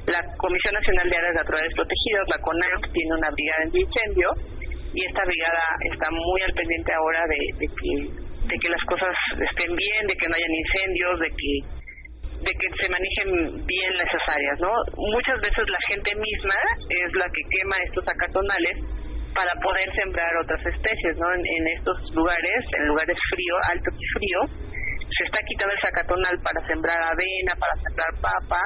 la 0.07 0.21
Comisión 0.37 0.73
Nacional 0.73 1.09
de 1.09 1.17
Áreas 1.17 1.35
Naturales 1.35 1.73
Protegidas, 1.75 2.25
la 2.29 2.39
CONAP, 2.41 2.81
tiene 2.93 3.11
una 3.15 3.29
brigada 3.31 3.63
de 3.71 3.79
incendio 3.79 4.29
y 4.99 5.05
esta 5.07 5.23
brigada 5.23 5.65
está 5.95 6.11
muy 6.11 6.41
al 6.43 6.53
pendiente 6.53 6.91
ahora 6.91 7.23
de, 7.23 7.67
que 7.71 7.91
de 8.51 8.55
que 8.59 8.69
las 8.69 8.83
cosas 8.83 9.15
estén 9.39 9.71
bien, 9.75 10.07
de 10.07 10.15
que 10.15 10.27
no 10.27 10.35
hayan 10.35 10.55
incendios, 10.59 11.19
de 11.19 11.29
que 11.39 11.51
de 12.39 12.51
que 12.55 12.67
se 12.71 12.87
manejen 12.87 13.65
bien 13.67 13.91
esas 13.99 14.23
áreas, 14.27 14.59
¿no? 14.59 14.71
Muchas 14.95 15.39
veces 15.43 15.63
la 15.67 15.79
gente 15.91 16.11
misma 16.15 16.55
es 16.87 17.11
la 17.15 17.27
que 17.35 17.43
quema 17.51 17.75
estos 17.83 18.05
acatonales 18.07 18.79
para 19.35 19.51
poder 19.59 19.87
sembrar 19.95 20.31
otras 20.37 20.65
especies, 20.65 21.17
¿no? 21.19 21.27
En, 21.35 21.67
estos 21.75 21.99
lugares, 22.15 22.63
en 22.79 22.87
lugares 22.87 23.17
frío, 23.35 23.55
alto 23.71 23.91
y 23.91 24.05
frío, 24.19 24.39
se 25.11 25.23
está 25.25 25.39
quitando 25.47 25.75
el 25.75 25.81
sacatonal 25.81 26.39
para 26.39 26.65
sembrar 26.67 27.11
avena, 27.11 27.53
para 27.59 27.75
sembrar 27.83 28.11
papa, 28.23 28.61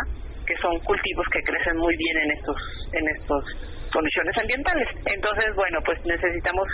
que 0.45 0.55
son 0.61 0.77
cultivos 0.81 1.25
que 1.33 1.41
crecen 1.41 1.77
muy 1.77 1.97
bien 1.97 2.17
en 2.25 2.29
estos 2.37 2.57
en 2.93 3.05
estos 3.09 3.43
condiciones 3.93 4.35
ambientales. 4.41 4.89
Entonces, 5.05 5.55
bueno, 5.55 5.79
pues 5.85 5.97
necesitamos 6.03 6.65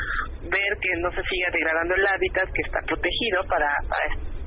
ver 0.48 0.72
que 0.82 0.92
no 1.04 1.12
se 1.12 1.22
siga 1.28 1.52
degradando 1.52 1.94
el 1.96 2.08
hábitat 2.08 2.48
que 2.56 2.64
está 2.64 2.80
protegido 2.88 3.44
para, 3.52 3.70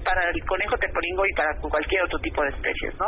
para, 0.02 0.24
el 0.30 0.40
conejo 0.44 0.76
teporingo 0.80 1.22
y 1.28 1.32
para 1.36 1.52
cualquier 1.60 2.02
otro 2.02 2.18
tipo 2.18 2.42
de 2.42 2.50
especies, 2.50 2.94
¿no? 2.98 3.06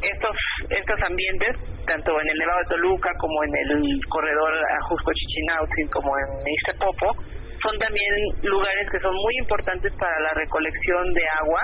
Estos, 0.00 0.36
estos 0.70 0.98
ambientes, 1.04 1.52
tanto 1.86 2.10
en 2.20 2.28
el 2.30 2.38
Nevado 2.38 2.58
de 2.60 2.70
Toluca 2.70 3.10
como 3.18 3.44
en 3.44 3.52
el 3.54 4.00
corredor 4.08 4.52
Ajusco-Chichinautzin 4.80 5.88
como 5.90 6.10
en 6.18 6.48
Ixtepopo, 6.48 7.14
son 7.62 7.78
también 7.78 8.10
lugares 8.42 8.90
que 8.90 8.98
son 8.98 9.14
muy 9.14 9.34
importantes 9.38 9.92
para 9.98 10.18
la 10.20 10.34
recolección 10.34 11.12
de 11.12 11.22
agua 11.38 11.62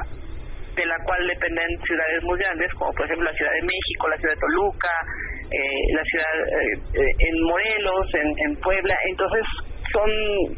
de 0.76 0.86
la 0.86 0.96
cual 1.02 1.26
dependen 1.26 1.66
ciudades 1.82 2.22
muy 2.22 2.38
grandes, 2.38 2.72
como 2.74 2.92
por 2.92 3.04
ejemplo 3.06 3.26
la 3.26 3.36
Ciudad 3.36 3.50
de 3.50 3.62
México, 3.62 4.08
la 4.08 4.16
Ciudad 4.18 4.34
de 4.34 4.40
Toluca, 4.40 4.94
eh, 5.50 5.94
la 5.94 6.04
ciudad 6.04 6.34
eh, 6.46 6.76
eh, 6.94 7.12
en 7.18 7.42
Morelos, 7.42 8.06
en, 8.14 8.28
en 8.46 8.60
Puebla. 8.60 8.94
Entonces, 9.08 9.44
son, 9.92 10.10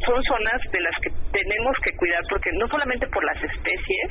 son 0.05 0.21
zonas 0.23 0.59
de 0.71 0.81
las 0.81 0.95
que 1.01 1.09
tenemos 1.31 1.73
que 1.83 1.95
cuidar, 1.95 2.21
porque 2.29 2.51
no 2.53 2.67
solamente 2.67 3.07
por 3.07 3.23
las 3.23 3.43
especies, 3.43 4.09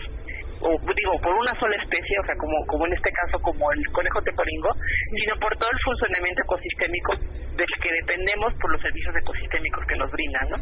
o 0.61 0.77
digo, 0.95 1.13
por 1.23 1.35
una 1.35 1.59
sola 1.59 1.77
especie, 1.77 2.19
o 2.21 2.27
sea, 2.27 2.37
como, 2.37 2.55
como 2.67 2.87
en 2.87 2.93
este 2.93 3.11
caso, 3.13 3.39
como 3.41 3.73
el 3.73 3.81
conejo 3.93 4.21
teporingo, 4.23 4.71
sino 5.17 5.35
por 5.41 5.57
todo 5.57 5.71
el 5.71 5.79
funcionamiento 5.85 6.43
ecosistémico 6.43 7.17
del 7.57 7.73
que 7.83 7.93
dependemos 7.93 8.53
por 8.61 8.73
los 8.73 8.81
servicios 8.83 9.15
ecosistémicos 9.17 9.87
que 9.87 9.97
nos 9.97 10.11
brindan, 10.11 10.49
¿no? 10.51 10.57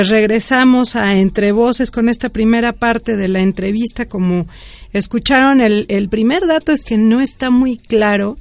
Pues 0.00 0.08
regresamos 0.08 0.96
a 0.96 1.18
Entre 1.18 1.52
Voces 1.52 1.90
con 1.90 2.08
esta 2.08 2.30
primera 2.30 2.72
parte 2.72 3.16
de 3.16 3.28
la 3.28 3.40
entrevista. 3.40 4.06
Como 4.06 4.46
escucharon, 4.94 5.60
el, 5.60 5.84
el 5.88 6.08
primer 6.08 6.46
dato 6.46 6.72
es 6.72 6.84
que 6.84 6.96
no 6.96 7.20
está 7.20 7.50
muy 7.50 7.76
claro 7.76 8.38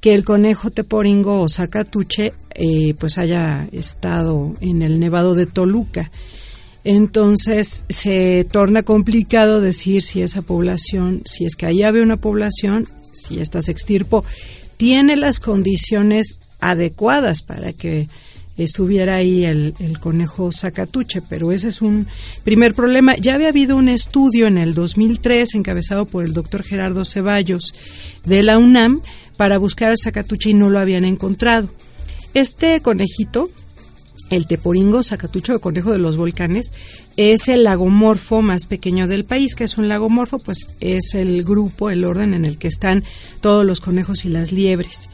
que 0.00 0.14
el 0.14 0.24
conejo 0.24 0.72
teporingo 0.72 1.42
o 1.42 1.48
sacatuche 1.48 2.32
eh, 2.56 2.94
pues 2.98 3.18
haya 3.18 3.68
estado 3.70 4.54
en 4.60 4.82
el 4.82 4.98
nevado 4.98 5.36
de 5.36 5.46
Toluca. 5.46 6.10
Entonces 6.82 7.84
se 7.88 8.44
torna 8.50 8.82
complicado 8.82 9.60
decir 9.60 10.02
si 10.02 10.22
esa 10.22 10.42
población, 10.42 11.22
si 11.24 11.44
es 11.44 11.54
que 11.54 11.66
ahí 11.66 11.84
había 11.84 12.02
una 12.02 12.16
población, 12.16 12.88
si 13.12 13.38
esta 13.38 13.62
se 13.62 13.70
extirpó, 13.70 14.24
tiene 14.76 15.14
las 15.14 15.38
condiciones 15.38 16.36
adecuadas 16.58 17.42
para 17.42 17.72
que 17.74 18.08
estuviera 18.56 19.16
ahí 19.16 19.44
el, 19.44 19.74
conejo 20.00 20.50
Zacatuche, 20.52 21.22
pero 21.22 21.52
ese 21.52 21.68
es 21.68 21.82
un 21.82 22.06
primer 22.44 22.74
problema. 22.74 23.16
Ya 23.16 23.34
había 23.34 23.48
habido 23.48 23.76
un 23.76 23.88
estudio 23.88 24.46
en 24.46 24.58
el 24.58 24.74
2003 24.74 25.54
encabezado 25.54 26.06
por 26.06 26.24
el 26.24 26.32
doctor 26.32 26.62
Gerardo 26.62 27.04
Ceballos 27.04 27.74
de 28.24 28.42
la 28.42 28.58
UNAM 28.58 29.02
para 29.36 29.58
buscar 29.58 29.90
al 29.90 29.98
Zacatuche 30.02 30.50
y 30.50 30.54
no 30.54 30.70
lo 30.70 30.78
habían 30.78 31.04
encontrado. 31.04 31.70
Este 32.34 32.80
conejito, 32.80 33.50
el 34.30 34.46
teporingo 34.46 35.02
Zacatucho 35.02 35.56
o 35.56 35.60
conejo 35.60 35.92
de 35.92 35.98
los 35.98 36.16
volcanes, 36.16 36.72
es 37.16 37.48
el 37.48 37.64
lagomorfo 37.64 38.42
más 38.42 38.66
pequeño 38.66 39.06
del 39.06 39.24
país. 39.24 39.54
que 39.54 39.64
es 39.64 39.78
un 39.78 39.88
lagomorfo? 39.88 40.38
Pues 40.38 40.72
es 40.80 41.14
el 41.14 41.44
grupo, 41.44 41.90
el 41.90 42.04
orden 42.04 42.34
en 42.34 42.44
el 42.44 42.58
que 42.58 42.68
están 42.68 43.04
todos 43.40 43.64
los 43.64 43.80
conejos 43.80 44.24
y 44.24 44.28
las 44.28 44.52
liebres 44.52 45.08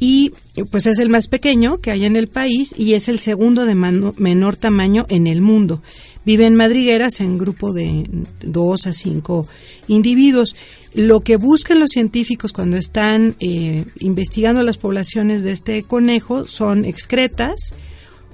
y 0.00 0.32
pues 0.70 0.86
es 0.86 0.98
el 0.98 1.10
más 1.10 1.28
pequeño 1.28 1.78
que 1.78 1.90
hay 1.90 2.06
en 2.06 2.16
el 2.16 2.26
país 2.26 2.74
y 2.76 2.94
es 2.94 3.08
el 3.08 3.18
segundo 3.18 3.66
de 3.66 3.74
menor 3.74 4.56
tamaño 4.56 5.04
en 5.10 5.26
el 5.26 5.42
mundo. 5.42 5.82
Vive 6.24 6.46
en 6.46 6.56
madrigueras 6.56 7.20
en 7.20 7.38
grupo 7.38 7.72
de 7.72 8.08
dos 8.40 8.86
a 8.86 8.92
cinco 8.92 9.46
individuos. 9.88 10.56
Lo 10.94 11.20
que 11.20 11.36
buscan 11.36 11.80
los 11.80 11.90
científicos 11.90 12.52
cuando 12.52 12.78
están 12.78 13.36
eh, 13.40 13.84
investigando 14.00 14.62
las 14.62 14.78
poblaciones 14.78 15.42
de 15.42 15.52
este 15.52 15.82
conejo 15.82 16.46
son 16.46 16.84
excretas, 16.86 17.74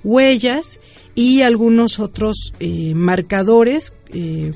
huellas 0.05 0.81
y 1.17 1.43
algunos 1.43 1.99
otros 1.99 2.53
eh, 2.61 2.95
marcadores 2.95 3.93
eh, 4.13 4.53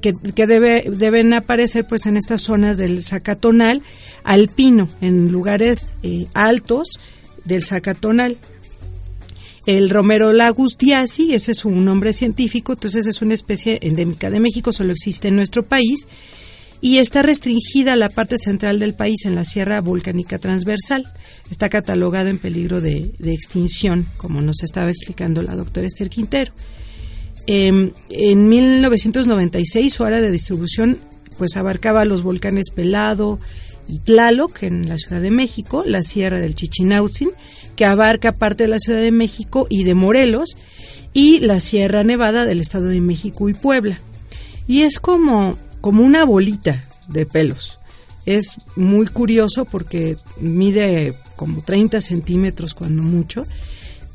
que, 0.00 0.46
debe, 0.46 0.84
deben 0.90 1.32
aparecer 1.32 1.86
pues 1.86 2.06
en 2.06 2.16
estas 2.16 2.42
zonas 2.42 2.78
del 2.78 3.02
Zacatonal 3.02 3.82
alpino, 4.24 4.88
en 5.00 5.30
lugares 5.30 5.90
eh, 6.02 6.26
altos 6.34 6.98
del 7.44 7.64
Zacatonal. 7.64 8.36
El 9.66 9.90
Romero 9.90 10.32
lagus 10.32 10.78
diasi, 10.78 11.34
ese 11.34 11.52
es 11.52 11.58
su 11.58 11.70
nombre 11.70 12.12
científico, 12.12 12.72
entonces 12.72 13.06
es 13.06 13.22
una 13.22 13.34
especie 13.34 13.78
endémica 13.82 14.30
de 14.30 14.40
México, 14.40 14.72
solo 14.72 14.92
existe 14.92 15.28
en 15.28 15.36
nuestro 15.36 15.64
país 15.64 16.06
y 16.80 16.96
está 16.96 17.22
restringida 17.22 17.92
a 17.92 17.96
la 17.96 18.08
parte 18.08 18.38
central 18.38 18.78
del 18.78 18.94
país 18.94 19.26
en 19.26 19.34
la 19.34 19.44
Sierra 19.44 19.80
Volcánica 19.82 20.38
Transversal. 20.38 21.12
Está 21.50 21.68
catalogado 21.68 22.28
en 22.28 22.38
peligro 22.38 22.80
de, 22.80 23.12
de 23.18 23.34
extinción, 23.34 24.06
como 24.16 24.40
nos 24.40 24.62
estaba 24.62 24.90
explicando 24.90 25.42
la 25.42 25.54
doctora 25.54 25.86
Esther 25.86 26.08
Quintero. 26.08 26.52
Em, 27.52 27.90
en 28.10 28.48
1996 28.48 29.92
su 29.92 30.04
área 30.04 30.20
de 30.20 30.30
distribución 30.30 30.98
pues 31.36 31.56
abarcaba 31.56 32.04
los 32.04 32.22
volcanes 32.22 32.70
Pelado 32.70 33.40
y 33.88 33.98
Tlaloc 33.98 34.62
en 34.62 34.88
la 34.88 34.96
Ciudad 34.98 35.20
de 35.20 35.32
México, 35.32 35.82
la 35.84 36.04
Sierra 36.04 36.38
del 36.38 36.54
Chichinautzin, 36.54 37.30
que 37.74 37.86
abarca 37.86 38.30
parte 38.30 38.62
de 38.62 38.68
la 38.68 38.78
Ciudad 38.78 39.00
de 39.00 39.10
México 39.10 39.66
y 39.68 39.82
de 39.82 39.94
Morelos, 39.94 40.56
y 41.12 41.40
la 41.40 41.58
Sierra 41.58 42.04
Nevada 42.04 42.46
del 42.46 42.60
Estado 42.60 42.86
de 42.86 43.00
México 43.00 43.48
y 43.48 43.54
Puebla. 43.54 43.98
Y 44.68 44.82
es 44.82 45.00
como, 45.00 45.58
como 45.80 46.04
una 46.04 46.24
bolita 46.24 46.84
de 47.08 47.26
pelos. 47.26 47.80
Es 48.26 48.58
muy 48.76 49.08
curioso 49.08 49.64
porque 49.64 50.18
mide 50.40 51.14
como 51.34 51.62
30 51.62 52.00
centímetros 52.00 52.74
cuando 52.74 53.02
mucho, 53.02 53.44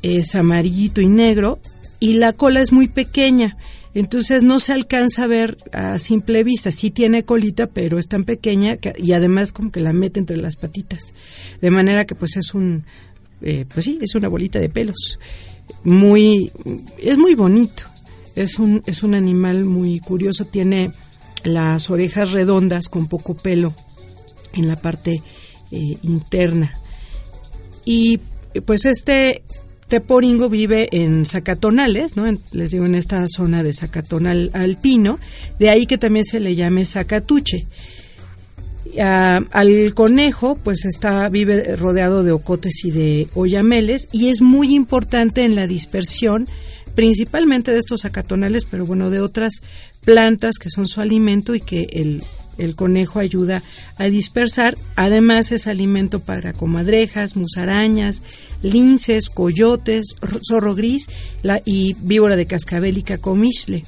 es 0.00 0.34
amarillito 0.34 1.02
y 1.02 1.08
negro 1.08 1.58
y 2.00 2.14
la 2.14 2.32
cola 2.32 2.60
es 2.60 2.72
muy 2.72 2.88
pequeña, 2.88 3.56
entonces 3.94 4.42
no 4.42 4.58
se 4.58 4.72
alcanza 4.74 5.24
a 5.24 5.26
ver 5.26 5.56
a 5.72 5.98
simple 5.98 6.44
vista. 6.44 6.70
Sí 6.70 6.90
tiene 6.90 7.24
colita, 7.24 7.66
pero 7.66 7.98
es 7.98 8.08
tan 8.08 8.24
pequeña 8.24 8.76
que, 8.76 8.92
y 8.98 9.12
además 9.12 9.52
como 9.52 9.70
que 9.70 9.80
la 9.80 9.94
mete 9.94 10.20
entre 10.20 10.36
las 10.36 10.56
patitas, 10.56 11.14
de 11.60 11.70
manera 11.70 12.04
que 12.04 12.14
pues 12.14 12.36
es 12.36 12.52
un, 12.52 12.84
eh, 13.40 13.64
pues 13.72 13.84
sí, 13.84 13.98
es 14.02 14.14
una 14.14 14.28
bolita 14.28 14.58
de 14.58 14.68
pelos. 14.68 15.18
Muy, 15.84 16.52
es 16.98 17.16
muy 17.16 17.34
bonito. 17.34 17.84
Es 18.34 18.58
un, 18.58 18.82
es 18.86 19.02
un 19.02 19.14
animal 19.14 19.64
muy 19.64 19.98
curioso. 20.00 20.44
Tiene 20.44 20.92
las 21.44 21.88
orejas 21.88 22.32
redondas 22.32 22.88
con 22.88 23.06
poco 23.06 23.34
pelo 23.34 23.74
en 24.52 24.68
la 24.68 24.76
parte 24.76 25.22
eh, 25.70 25.98
interna. 26.02 26.78
Y 27.84 28.20
pues 28.64 28.84
este 28.84 29.42
Teporingo 29.88 30.48
vive 30.48 30.88
en 30.92 31.24
Zacatonales, 31.24 32.16
¿no? 32.16 32.24
les 32.52 32.70
digo, 32.70 32.86
en 32.86 32.94
esta 32.94 33.24
zona 33.28 33.62
de 33.62 33.72
Zacatonal 33.72 34.50
alpino, 34.52 35.18
de 35.58 35.70
ahí 35.70 35.86
que 35.86 35.98
también 35.98 36.24
se 36.24 36.40
le 36.40 36.54
llame 36.56 36.84
Zacatuche. 36.84 37.66
al 38.98 39.94
conejo, 39.94 40.56
pues 40.56 40.84
está, 40.84 41.28
vive 41.28 41.76
rodeado 41.76 42.24
de 42.24 42.32
ocotes 42.32 42.84
y 42.84 42.90
de 42.90 43.28
oyameles, 43.34 44.08
y 44.10 44.28
es 44.28 44.40
muy 44.42 44.74
importante 44.74 45.44
en 45.44 45.54
la 45.54 45.66
dispersión, 45.66 46.46
principalmente 46.96 47.72
de 47.72 47.78
estos 47.78 48.02
zacatonales, 48.02 48.64
pero 48.64 48.86
bueno, 48.86 49.10
de 49.10 49.20
otras 49.20 49.60
plantas 50.04 50.56
que 50.58 50.70
son 50.70 50.88
su 50.88 51.00
alimento 51.00 51.54
y 51.54 51.60
que 51.60 51.86
el 51.92 52.22
el 52.58 52.74
conejo 52.74 53.18
ayuda 53.18 53.62
a 53.96 54.04
dispersar. 54.04 54.76
Además 54.94 55.52
es 55.52 55.66
alimento 55.66 56.20
para 56.20 56.52
comadrejas, 56.52 57.36
musarañas, 57.36 58.22
linces, 58.62 59.30
coyotes, 59.30 60.16
zorro 60.46 60.74
gris 60.74 61.08
y 61.64 61.94
víbora 62.00 62.36
de 62.36 62.46
cascabel 62.46 62.98
y. 62.98 63.84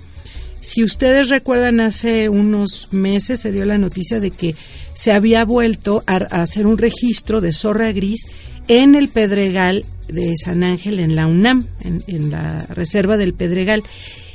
Si 0.61 0.83
ustedes 0.83 1.29
recuerdan, 1.29 1.81
hace 1.81 2.29
unos 2.29 2.89
meses 2.91 3.41
se 3.41 3.53
dio 3.53 3.65
la 3.65 3.79
noticia 3.79 4.19
de 4.19 4.33
que 4.33 4.57
se 4.93 5.13
había 5.13 5.45
vuelto 5.45 6.03
a, 6.07 6.17
hacer 6.17 6.67
un 6.67 6.79
registro 6.79 7.41
de 7.41 7.53
zorra 7.53 7.93
gris 7.93 8.27
en 8.67 8.97
el 8.97 9.09
Pedregal 9.09 9.85
de 10.09 10.35
San 10.37 10.65
Ángel, 10.65 10.99
en 10.99 11.15
la 11.15 11.27
UNAM, 11.27 11.67
en 11.85 12.31
la 12.31 12.67
reserva 12.67 13.17
del 13.17 13.35
Pedregal. 13.35 13.85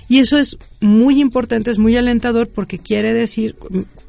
Y 0.09 0.19
eso 0.19 0.37
es 0.37 0.57
muy 0.81 1.19
importante, 1.21 1.71
es 1.71 1.79
muy 1.79 1.95
alentador 1.95 2.49
porque 2.49 2.77
quiere 2.77 3.13
decir 3.13 3.55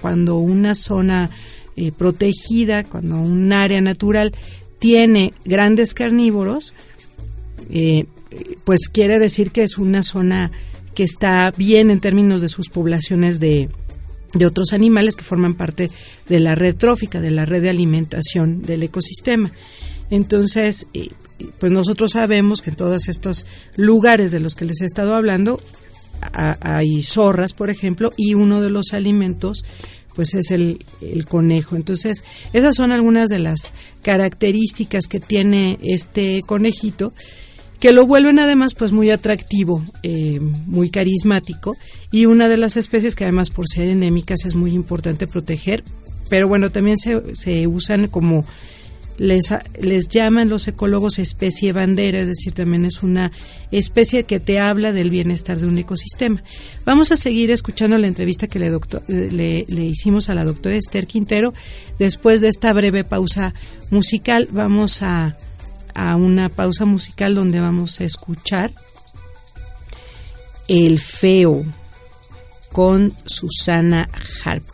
cuando 0.00 0.36
una 0.36 0.74
zona 0.74 1.30
eh, 1.76 1.92
protegida, 1.92 2.84
cuando 2.84 3.16
un 3.16 3.52
área 3.52 3.80
natural 3.80 4.32
tiene 4.78 5.32
grandes 5.44 5.94
carnívoros, 5.94 6.74
eh, 7.70 8.06
pues 8.64 8.88
quiere 8.88 9.18
decir 9.18 9.50
que 9.50 9.62
es 9.62 9.78
una 9.78 10.02
zona 10.02 10.50
que 10.94 11.04
está 11.04 11.52
bien 11.56 11.90
en 11.90 12.00
términos 12.00 12.42
de 12.42 12.48
sus 12.48 12.68
poblaciones 12.68 13.40
de, 13.40 13.68
de 14.34 14.46
otros 14.46 14.72
animales 14.72 15.16
que 15.16 15.24
forman 15.24 15.54
parte 15.54 15.90
de 16.28 16.40
la 16.40 16.54
red 16.54 16.76
trófica, 16.76 17.20
de 17.20 17.30
la 17.30 17.44
red 17.44 17.62
de 17.62 17.70
alimentación 17.70 18.62
del 18.62 18.82
ecosistema. 18.82 19.52
Entonces, 20.10 20.86
eh, 20.94 21.08
pues 21.58 21.72
nosotros 21.72 22.12
sabemos 22.12 22.62
que 22.62 22.70
en 22.70 22.76
todos 22.76 23.08
estos 23.08 23.46
lugares 23.76 24.32
de 24.32 24.40
los 24.40 24.54
que 24.54 24.64
les 24.64 24.80
he 24.80 24.84
estado 24.84 25.14
hablando, 25.14 25.60
hay 26.32 27.02
zorras, 27.02 27.52
por 27.52 27.70
ejemplo, 27.70 28.10
y 28.16 28.34
uno 28.34 28.60
de 28.60 28.70
los 28.70 28.92
alimentos 28.92 29.64
pues 30.14 30.34
es 30.34 30.50
el, 30.50 30.78
conejo. 31.28 31.76
Entonces, 31.76 32.24
esas 32.52 32.76
son 32.76 32.92
algunas 32.92 33.28
de 33.28 33.40
las 33.40 33.72
características 34.02 35.06
que 35.08 35.20
tiene 35.20 35.78
este 35.82 36.42
conejito 36.46 37.12
que 37.80 37.92
lo 37.92 38.06
vuelven 38.06 38.38
además 38.38 38.72
pues 38.74 38.92
muy 38.92 39.10
atractivo, 39.10 39.84
eh, 40.02 40.40
muy 40.40 40.88
carismático 40.88 41.76
y 42.10 42.24
una 42.24 42.48
de 42.48 42.56
las 42.56 42.78
especies 42.78 43.14
que 43.14 43.24
además 43.24 43.50
por 43.50 43.68
ser 43.68 43.88
endémicas 43.88 44.46
es 44.46 44.54
muy 44.54 44.72
importante 44.72 45.26
proteger, 45.26 45.84
pero 46.30 46.48
bueno, 46.48 46.70
también 46.70 46.96
se, 46.96 47.34
se 47.34 47.66
usan 47.66 48.08
como 48.08 48.46
les, 49.18 49.52
les 49.80 50.08
llaman 50.08 50.48
los 50.48 50.66
ecólogos 50.68 51.18
especie 51.18 51.72
bandera, 51.72 52.20
es 52.20 52.28
decir, 52.28 52.52
también 52.52 52.84
es 52.84 53.02
una 53.02 53.32
especie 53.70 54.24
que 54.24 54.40
te 54.40 54.58
habla 54.58 54.92
del 54.92 55.10
bienestar 55.10 55.58
de 55.58 55.66
un 55.66 55.78
ecosistema. 55.78 56.42
Vamos 56.84 57.12
a 57.12 57.16
seguir 57.16 57.50
escuchando 57.50 57.96
la 57.98 58.06
entrevista 58.06 58.46
que 58.46 58.58
le, 58.58 58.70
doctor, 58.70 59.02
le, 59.08 59.64
le 59.68 59.84
hicimos 59.84 60.28
a 60.28 60.34
la 60.34 60.44
doctora 60.44 60.76
Esther 60.76 61.06
Quintero. 61.06 61.54
Después 61.98 62.40
de 62.40 62.48
esta 62.48 62.72
breve 62.72 63.04
pausa 63.04 63.54
musical, 63.90 64.48
vamos 64.50 65.02
a, 65.02 65.36
a 65.94 66.16
una 66.16 66.48
pausa 66.48 66.84
musical 66.84 67.34
donde 67.34 67.60
vamos 67.60 68.00
a 68.00 68.04
escuchar 68.04 68.72
El 70.68 70.98
Feo 70.98 71.64
con 72.72 73.12
Susana 73.26 74.08
Harp. 74.44 74.64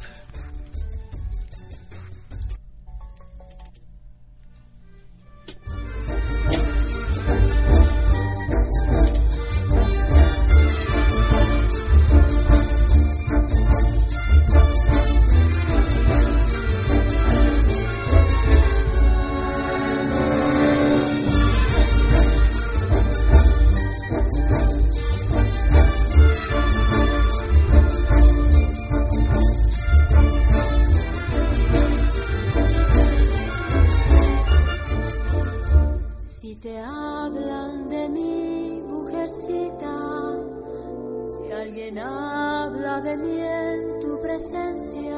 De 43.03 43.17
mí 43.17 43.41
en 43.41 43.99
tu 43.99 44.21
presencia, 44.21 45.17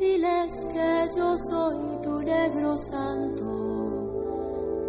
diles 0.00 0.66
que 0.72 1.08
yo 1.16 1.38
soy 1.38 2.02
tu 2.02 2.20
negro 2.20 2.76
santo, 2.78 3.46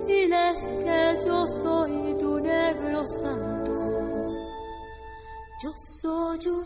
diles 0.07 0.77
que 0.83 1.19
yo 1.27 1.47
soy 1.47 2.15
tu 2.17 2.39
negro 2.39 3.07
santo. 3.07 3.71
Yo 5.61 5.73
soy 5.77 6.39
un 6.47 6.65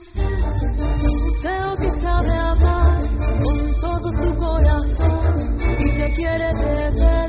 feo 1.42 1.78
que 1.82 1.92
sabe 1.92 2.32
amar 2.32 3.02
con 3.44 3.82
todo 3.82 4.14
su 4.14 4.36
corazón 4.38 5.58
y 5.80 5.90
te 5.98 6.14
quiere 6.16 6.54
beber. 6.54 7.27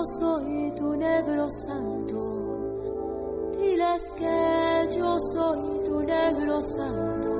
yo 0.00 0.06
soy 0.06 0.72
tu 0.76 0.96
negro 0.96 1.50
santo. 1.50 2.20
Diles 3.58 4.14
que 4.16 4.96
yo 4.96 5.18
soy 5.20 5.84
tu 5.84 6.00
negro 6.02 6.64
santo. 6.64 7.30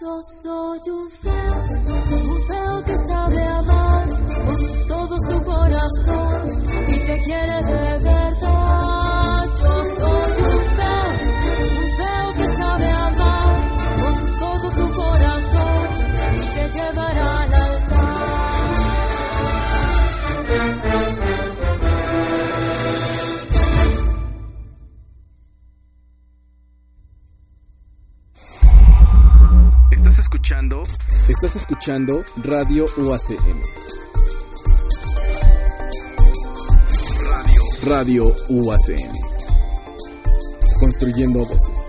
Yo 0.00 0.22
soy 0.24 0.80
un 0.90 1.08
fe. 1.08 1.33
Escuchando 31.84 32.24
Radio 32.36 32.86
UACM. 32.96 33.60
Radio. 37.28 37.62
Radio 37.84 38.32
UACM. 38.48 39.12
Construyendo 40.80 41.40
voces. 41.40 41.83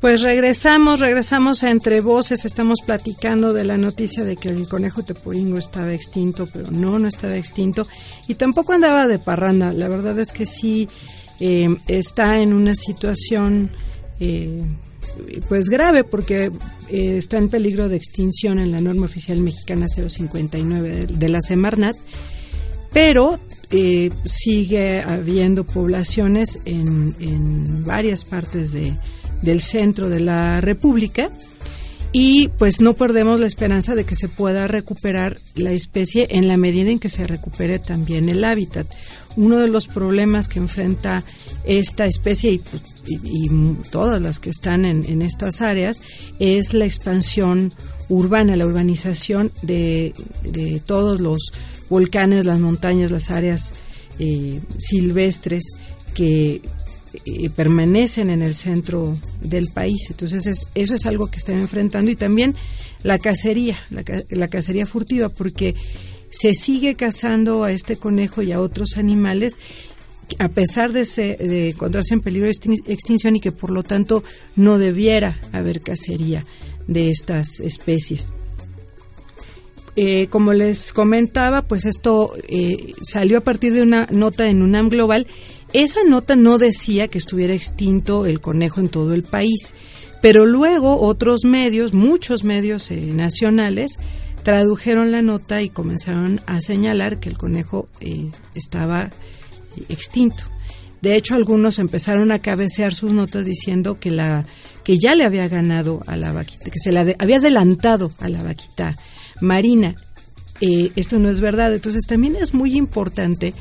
Pues 0.00 0.20
regresamos, 0.22 1.00
regresamos 1.00 1.64
a 1.64 1.70
Entre 1.70 2.00
Voces, 2.00 2.44
estamos 2.44 2.82
platicando 2.86 3.52
de 3.52 3.64
la 3.64 3.76
noticia 3.76 4.22
de 4.22 4.36
que 4.36 4.48
el 4.48 4.68
conejo 4.68 5.02
tepuringo 5.02 5.58
estaba 5.58 5.92
extinto, 5.92 6.48
pero 6.52 6.70
no, 6.70 7.00
no 7.00 7.08
estaba 7.08 7.36
extinto, 7.36 7.88
y 8.28 8.36
tampoco 8.36 8.72
andaba 8.72 9.08
de 9.08 9.18
parranda, 9.18 9.72
la 9.72 9.88
verdad 9.88 10.16
es 10.20 10.32
que 10.32 10.46
sí 10.46 10.88
eh, 11.40 11.68
está 11.88 12.40
en 12.40 12.52
una 12.52 12.76
situación 12.76 13.70
eh, 14.20 14.62
pues 15.48 15.68
grave 15.68 16.04
porque 16.04 16.52
eh, 16.88 17.16
está 17.16 17.38
en 17.38 17.48
peligro 17.48 17.88
de 17.88 17.96
extinción 17.96 18.60
en 18.60 18.70
la 18.70 18.80
norma 18.80 19.06
oficial 19.06 19.40
mexicana 19.40 19.86
059 19.88 20.90
de, 20.90 21.06
de 21.06 21.28
la 21.28 21.40
Semarnat, 21.40 21.96
pero 22.92 23.38
eh, 23.70 24.10
sigue 24.24 25.02
habiendo 25.02 25.66
poblaciones 25.66 26.60
en, 26.64 27.14
en 27.20 27.84
varias 27.84 28.24
partes 28.24 28.72
de, 28.72 28.96
del 29.42 29.60
centro 29.60 30.08
de 30.08 30.20
la 30.20 30.60
República 30.60 31.30
y 32.12 32.48
pues 32.48 32.80
no 32.80 32.94
perdemos 32.94 33.38
la 33.38 33.46
esperanza 33.46 33.94
de 33.94 34.04
que 34.04 34.14
se 34.14 34.28
pueda 34.28 34.66
recuperar 34.66 35.38
la 35.54 35.72
especie 35.72 36.26
en 36.30 36.48
la 36.48 36.56
medida 36.56 36.90
en 36.90 36.98
que 36.98 37.10
se 37.10 37.26
recupere 37.26 37.78
también 37.78 38.28
el 38.28 38.44
hábitat. 38.44 38.86
Uno 39.36 39.58
de 39.58 39.68
los 39.68 39.88
problemas 39.88 40.48
que 40.48 40.58
enfrenta 40.58 41.22
esta 41.64 42.06
especie 42.06 42.52
y, 42.52 42.58
pues, 42.58 42.82
todas 43.90 44.22
las 44.22 44.40
que 44.40 44.50
están 44.50 44.84
en, 44.84 45.22
estas 45.22 45.60
áreas 45.60 46.02
es 46.38 46.72
la 46.72 46.86
expansión 46.86 47.74
urbana, 48.08 48.56
la 48.56 48.66
urbanización 48.66 49.52
de, 49.60 50.14
de 50.42 50.80
todos 50.84 51.20
los 51.20 51.52
volcanes, 51.90 52.46
las 52.46 52.58
montañas, 52.58 53.10
las 53.10 53.30
áreas 53.30 53.74
eh, 54.18 54.60
silvestres 54.78 55.74
que 56.14 56.62
eh, 57.24 57.50
permanecen 57.50 58.30
en 58.30 58.42
el 58.42 58.54
centro 58.54 59.18
del 59.40 59.68
país. 59.68 60.06
Entonces 60.10 60.46
es- 60.46 60.68
eso 60.74 60.94
es 60.94 61.06
algo 61.06 61.28
que 61.30 61.36
están 61.38 61.58
enfrentando 61.58 62.10
y 62.10 62.16
también 62.16 62.54
la 63.02 63.18
cacería, 63.18 63.78
la, 63.90 64.02
la 64.30 64.48
cacería 64.48 64.86
furtiva, 64.86 65.28
porque 65.28 65.74
se 66.30 66.52
sigue 66.52 66.94
cazando 66.94 67.64
a 67.64 67.72
este 67.72 67.96
conejo 67.96 68.42
y 68.42 68.52
a 68.52 68.60
otros 68.60 68.96
animales 68.96 69.58
a 70.38 70.50
pesar 70.50 70.92
de, 70.92 71.06
se- 71.06 71.36
de 71.38 71.70
encontrarse 71.70 72.12
en 72.12 72.20
peligro 72.20 72.48
de 72.48 72.52
extin- 72.52 72.82
extinción 72.86 73.36
y 73.36 73.40
que 73.40 73.50
por 73.52 73.70
lo 73.70 73.82
tanto 73.82 74.22
no 74.56 74.76
debiera 74.76 75.40
haber 75.52 75.80
cacería 75.80 76.44
de 76.86 77.08
estas 77.10 77.60
especies. 77.60 78.30
Eh, 79.96 80.28
como 80.28 80.52
les 80.52 80.92
comentaba, 80.92 81.62
pues 81.62 81.84
esto 81.84 82.32
eh, 82.48 82.92
salió 83.02 83.38
a 83.38 83.40
partir 83.40 83.72
de 83.72 83.82
una 83.82 84.06
nota 84.12 84.48
en 84.48 84.62
UNAM 84.62 84.90
Global. 84.90 85.26
Esa 85.72 86.00
nota 86.04 86.34
no 86.34 86.58
decía 86.58 87.08
que 87.08 87.18
estuviera 87.18 87.54
extinto 87.54 88.26
el 88.26 88.40
conejo 88.40 88.80
en 88.80 88.88
todo 88.88 89.12
el 89.12 89.22
país, 89.22 89.74
pero 90.22 90.46
luego 90.46 91.00
otros 91.00 91.44
medios, 91.44 91.92
muchos 91.92 92.42
medios 92.42 92.90
eh, 92.90 93.00
nacionales, 93.12 93.98
tradujeron 94.42 95.12
la 95.12 95.20
nota 95.20 95.60
y 95.60 95.68
comenzaron 95.68 96.40
a 96.46 96.60
señalar 96.60 97.20
que 97.20 97.28
el 97.28 97.36
conejo 97.36 97.88
eh, 98.00 98.30
estaba 98.54 99.10
extinto. 99.88 100.44
De 101.02 101.16
hecho, 101.16 101.34
algunos 101.34 101.78
empezaron 101.78 102.32
a 102.32 102.40
cabecear 102.40 102.94
sus 102.94 103.12
notas 103.12 103.44
diciendo 103.44 104.00
que 104.00 104.10
la 104.10 104.46
que 104.84 104.98
ya 104.98 105.14
le 105.14 105.24
había 105.24 105.48
ganado 105.48 106.02
a 106.06 106.16
la 106.16 106.32
vaquita, 106.32 106.70
que 106.70 106.78
se 106.82 106.92
la 106.92 107.00
había 107.18 107.36
adelantado 107.36 108.10
a 108.18 108.28
la 108.28 108.42
vaquita 108.42 108.96
marina. 109.40 109.94
Eh, 110.60 110.92
esto 110.96 111.18
no 111.18 111.28
es 111.28 111.40
verdad. 111.40 111.74
Entonces, 111.74 112.04
también 112.08 112.34
es 112.36 112.54
muy 112.54 112.74
importante 112.74 113.54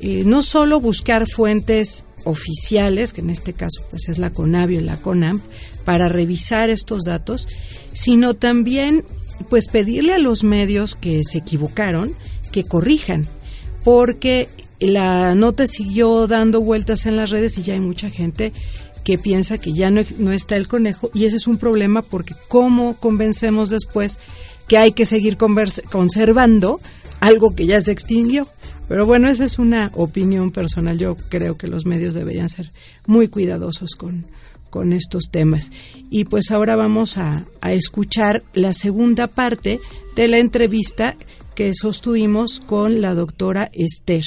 eh, 0.00 0.22
no 0.24 0.42
solo 0.42 0.80
buscar 0.80 1.26
fuentes 1.28 2.04
oficiales, 2.24 3.12
que 3.12 3.20
en 3.20 3.30
este 3.30 3.52
caso 3.52 3.82
pues 3.90 4.08
es 4.08 4.18
la 4.18 4.30
CONAVIO 4.30 4.80
y 4.80 4.84
la 4.84 4.96
CONAMP, 4.96 5.42
para 5.84 6.08
revisar 6.08 6.70
estos 6.70 7.04
datos, 7.04 7.46
sino 7.92 8.34
también 8.34 9.04
pues 9.48 9.68
pedirle 9.68 10.14
a 10.14 10.18
los 10.18 10.44
medios 10.44 10.94
que 10.94 11.22
se 11.24 11.38
equivocaron 11.38 12.14
que 12.52 12.64
corrijan, 12.64 13.24
porque 13.84 14.48
la 14.80 15.34
nota 15.34 15.66
siguió 15.66 16.26
dando 16.26 16.60
vueltas 16.60 17.06
en 17.06 17.16
las 17.16 17.30
redes 17.30 17.58
y 17.58 17.62
ya 17.62 17.74
hay 17.74 17.80
mucha 17.80 18.10
gente 18.10 18.52
que 19.04 19.18
piensa 19.18 19.58
que 19.58 19.72
ya 19.72 19.90
no, 19.90 20.02
no 20.18 20.32
está 20.32 20.56
el 20.56 20.68
conejo 20.68 21.10
y 21.14 21.24
ese 21.24 21.36
es 21.36 21.46
un 21.46 21.56
problema 21.56 22.02
porque 22.02 22.34
cómo 22.48 22.96
convencemos 22.98 23.70
después 23.70 24.18
que 24.68 24.76
hay 24.76 24.92
que 24.92 25.06
seguir 25.06 25.38
conservando 25.38 26.80
algo 27.20 27.54
que 27.54 27.66
ya 27.66 27.80
se 27.80 27.92
extinguió. 27.92 28.46
Pero 28.88 29.06
bueno, 29.06 29.28
esa 29.28 29.44
es 29.44 29.58
una 29.58 29.90
opinión 29.94 30.50
personal. 30.50 30.98
Yo 30.98 31.16
creo 31.28 31.56
que 31.56 31.68
los 31.68 31.84
medios 31.84 32.14
deberían 32.14 32.48
ser 32.48 32.70
muy 33.06 33.28
cuidadosos 33.28 33.94
con, 33.94 34.26
con 34.70 34.92
estos 34.92 35.30
temas. 35.30 35.70
Y 36.10 36.24
pues 36.24 36.50
ahora 36.50 36.74
vamos 36.74 37.18
a, 37.18 37.44
a 37.60 37.72
escuchar 37.72 38.42
la 38.54 38.72
segunda 38.72 39.26
parte 39.26 39.78
de 40.16 40.28
la 40.28 40.38
entrevista 40.38 41.16
que 41.54 41.74
sostuvimos 41.74 42.60
con 42.60 43.00
la 43.00 43.14
doctora 43.14 43.68
Esther 43.72 44.24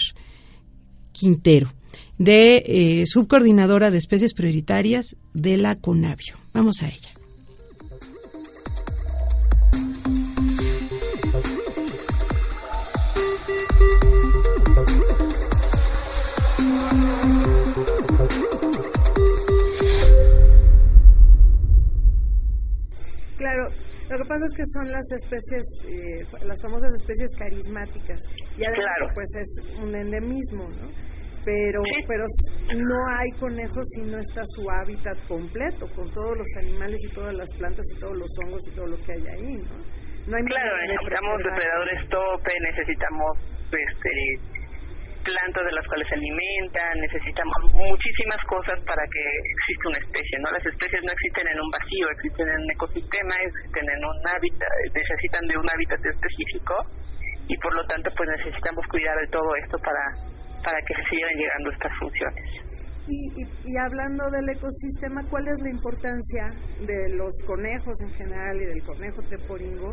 Quintero, 1.13 1.71
de 2.17 2.63
eh, 2.65 3.03
subcoordinadora 3.05 3.89
de 3.89 3.97
especies 3.97 4.33
prioritarias 4.33 5.15
de 5.33 5.57
la 5.57 5.75
CONAVIO. 5.75 6.35
Vamos 6.53 6.81
a 6.81 6.89
ella. 6.89 7.10
Lo 24.11 24.17
que 24.23 24.29
pasa 24.29 24.43
es 24.45 24.53
que 24.57 24.65
son 24.65 24.85
las 24.87 25.07
especies, 25.23 25.65
eh, 25.87 26.45
las 26.45 26.59
famosas 26.61 26.93
especies 26.99 27.31
carismáticas. 27.37 28.19
Y 28.57 28.65
además, 28.65 28.95
Claro. 28.97 29.13
pues 29.15 29.29
es 29.39 29.49
un 29.81 29.95
endemismo, 29.95 30.69
¿no? 30.69 30.89
Pero, 31.43 31.81
pero 32.07 32.23
no 32.77 32.97
hay 33.17 33.31
conejos 33.39 33.81
si 33.95 34.01
no 34.03 34.19
está 34.19 34.41
su 34.45 34.61
hábitat 34.69 35.17
completo, 35.27 35.87
con 35.95 36.11
todos 36.11 36.37
los 36.37 36.47
animales 36.61 37.01
y 37.09 37.13
todas 37.13 37.33
las 37.35 37.49
plantas 37.57 37.83
y 37.95 37.99
todos 37.99 38.15
los 38.15 38.29
hongos 38.45 38.61
y 38.69 38.75
todo 38.75 38.85
lo 38.85 38.97
que 38.97 39.11
hay 39.13 39.25
ahí, 39.25 39.57
¿no? 39.57 39.77
No 40.27 40.37
hay 40.37 40.43
Claro, 40.45 40.71
necesitamos 40.85 41.37
depredadores 41.41 42.09
tope, 42.09 42.51
necesitamos 42.69 43.31
este 43.71 44.60
plantas 45.23 45.63
de 45.65 45.73
las 45.73 45.85
cuales 45.87 46.07
se 46.09 46.15
alimentan, 46.15 46.93
necesitamos 46.99 47.57
muchísimas 47.73 48.41
cosas 48.45 48.77
para 48.85 49.03
que 49.07 49.23
exista 49.23 49.89
una 49.89 50.01
especie, 50.01 50.35
¿no? 50.39 50.51
Las 50.51 50.65
especies 50.65 51.01
no 51.03 51.11
existen 51.11 51.47
en 51.47 51.57
un 51.61 51.69
vacío, 51.71 52.05
existen 52.09 52.47
en 52.49 52.59
un 52.61 52.71
ecosistema, 52.71 53.33
existen 53.41 53.85
en 53.89 54.01
un 54.05 54.17
hábitat, 54.27 54.73
necesitan 54.93 55.43
de 55.47 55.55
un 55.57 55.67
hábitat 55.69 56.01
específico 56.05 56.75
y 57.47 57.55
por 57.57 57.73
lo 57.73 57.83
tanto 57.87 58.11
pues 58.15 58.29
necesitamos 58.37 58.85
cuidar 58.87 59.17
de 59.17 59.27
todo 59.27 59.49
esto 59.55 59.77
para 59.79 60.31
para 60.63 60.77
que 60.85 60.93
sigan 61.09 61.33
llegando 61.35 61.71
estas 61.71 61.91
funciones. 61.97 62.45
Y, 63.09 63.17
y, 63.33 63.43
y 63.49 63.73
hablando 63.81 64.29
del 64.29 64.45
ecosistema, 64.45 65.25
¿cuál 65.29 65.43
es 65.49 65.57
la 65.65 65.71
importancia 65.73 66.43
de 66.85 67.17
los 67.17 67.33
conejos 67.49 67.97
en 68.05 68.13
general 68.13 68.55
y 68.61 68.65
del 68.69 68.83
conejo 68.85 69.21
teporingo 69.27 69.89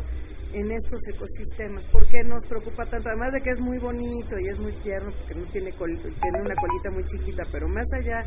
en 0.53 0.65
estos 0.71 1.01
ecosistemas? 1.13 1.87
¿Por 1.89 2.07
qué 2.07 2.23
nos 2.25 2.41
preocupa 2.49 2.85
tanto? 2.85 3.09
Además 3.09 3.31
de 3.33 3.41
que 3.41 3.49
es 3.49 3.59
muy 3.59 3.77
bonito 3.77 4.33
y 4.39 4.47
es 4.49 4.59
muy 4.59 4.73
tierno 4.81 5.11
porque 5.11 5.35
no 5.35 5.45
tiene 5.51 5.71
col- 5.73 5.99
tiene 6.01 6.39
una 6.41 6.55
colita 6.55 6.89
muy 6.91 7.03
chiquita, 7.05 7.43
pero 7.51 7.67
más 7.67 7.85
allá 8.01 8.25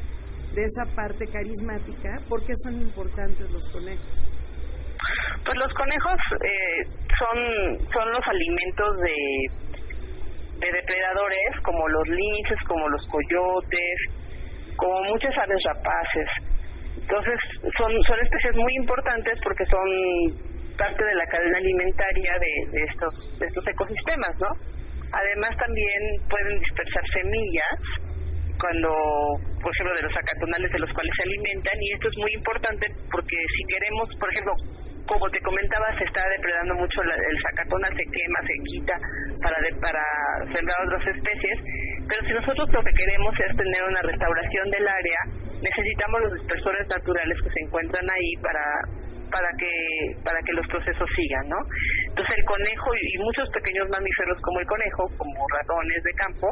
de 0.54 0.62
esa 0.62 0.84
parte 0.94 1.26
carismática, 1.26 2.20
¿por 2.28 2.44
qué 2.44 2.52
son 2.62 2.80
importantes 2.80 3.50
los 3.50 3.66
conejos? 3.72 4.28
Pues 5.44 5.56
los 5.58 5.72
conejos 5.74 6.18
eh, 6.46 6.86
son, 7.18 7.38
son 7.92 8.06
los 8.12 8.24
alimentos 8.28 8.90
de, 9.02 9.16
de 10.60 10.72
depredadores 10.72 11.50
como 11.64 11.88
los 11.88 12.06
linces, 12.08 12.58
como 12.68 12.88
los 12.88 13.02
coyotes, 13.08 13.96
como 14.76 15.02
muchas 15.10 15.34
aves 15.42 15.58
rapaces. 15.64 16.28
Entonces 17.00 17.34
son, 17.76 17.90
son 18.06 18.18
especies 18.22 18.54
muy 18.54 18.72
importantes 18.78 19.34
porque 19.42 19.64
son 19.66 20.51
parte 20.76 21.04
de 21.04 21.14
la 21.14 21.26
cadena 21.26 21.58
alimentaria 21.58 22.32
de, 22.38 22.78
de 22.78 22.82
estos, 22.84 23.38
de 23.38 23.46
estos 23.46 23.66
ecosistemas, 23.66 24.34
¿no? 24.40 24.48
Además 25.12 25.56
también 25.58 26.02
pueden 26.28 26.58
dispersar 26.58 27.04
semillas 27.12 27.78
cuando, 28.58 28.88
por 29.60 29.70
ejemplo, 29.74 29.94
de 29.96 30.02
los 30.02 30.14
acatonales 30.16 30.70
de 30.70 30.78
los 30.78 30.92
cuales 30.92 31.12
se 31.16 31.24
alimentan 31.24 31.76
y 31.82 31.92
esto 31.92 32.08
es 32.08 32.16
muy 32.16 32.32
importante 32.32 32.86
porque 33.10 33.36
si 33.36 33.62
queremos, 33.68 34.08
por 34.16 34.30
ejemplo, 34.32 34.54
como 35.06 35.28
te 35.30 35.40
comentaba, 35.42 35.86
se 35.98 36.04
está 36.04 36.22
depredando 36.30 36.74
mucho 36.74 37.02
el 37.02 37.36
zacatonal, 37.42 37.90
se 37.90 38.06
quema, 38.06 38.40
se 38.46 38.56
quita 38.70 38.94
para, 39.42 39.58
para 39.82 40.04
sembrar 40.54 40.78
otras 40.86 41.04
especies, 41.10 41.58
pero 42.08 42.20
si 42.22 42.32
nosotros 42.32 42.70
lo 42.72 42.82
que 42.82 42.94
queremos 42.94 43.34
es 43.34 43.56
tener 43.56 43.82
una 43.82 44.02
restauración 44.02 44.70
del 44.70 44.86
área, 44.86 45.20
necesitamos 45.60 46.20
los 46.22 46.32
dispersores 46.38 46.86
naturales 46.86 47.36
que 47.42 47.50
se 47.50 47.60
encuentran 47.66 48.06
ahí 48.08 48.30
para 48.40 48.62
para 49.32 49.48
que 49.58 49.72
para 50.22 50.38
que 50.44 50.52
los 50.52 50.66
procesos 50.68 51.08
sigan, 51.16 51.48
¿no? 51.48 51.58
Entonces 52.08 52.36
el 52.36 52.44
conejo 52.44 52.90
y 52.94 53.18
muchos 53.18 53.48
pequeños 53.50 53.88
mamíferos 53.88 54.38
como 54.42 54.60
el 54.60 54.66
conejo, 54.66 55.02
como 55.16 55.40
ratones 55.48 56.02
de 56.04 56.12
campo, 56.12 56.46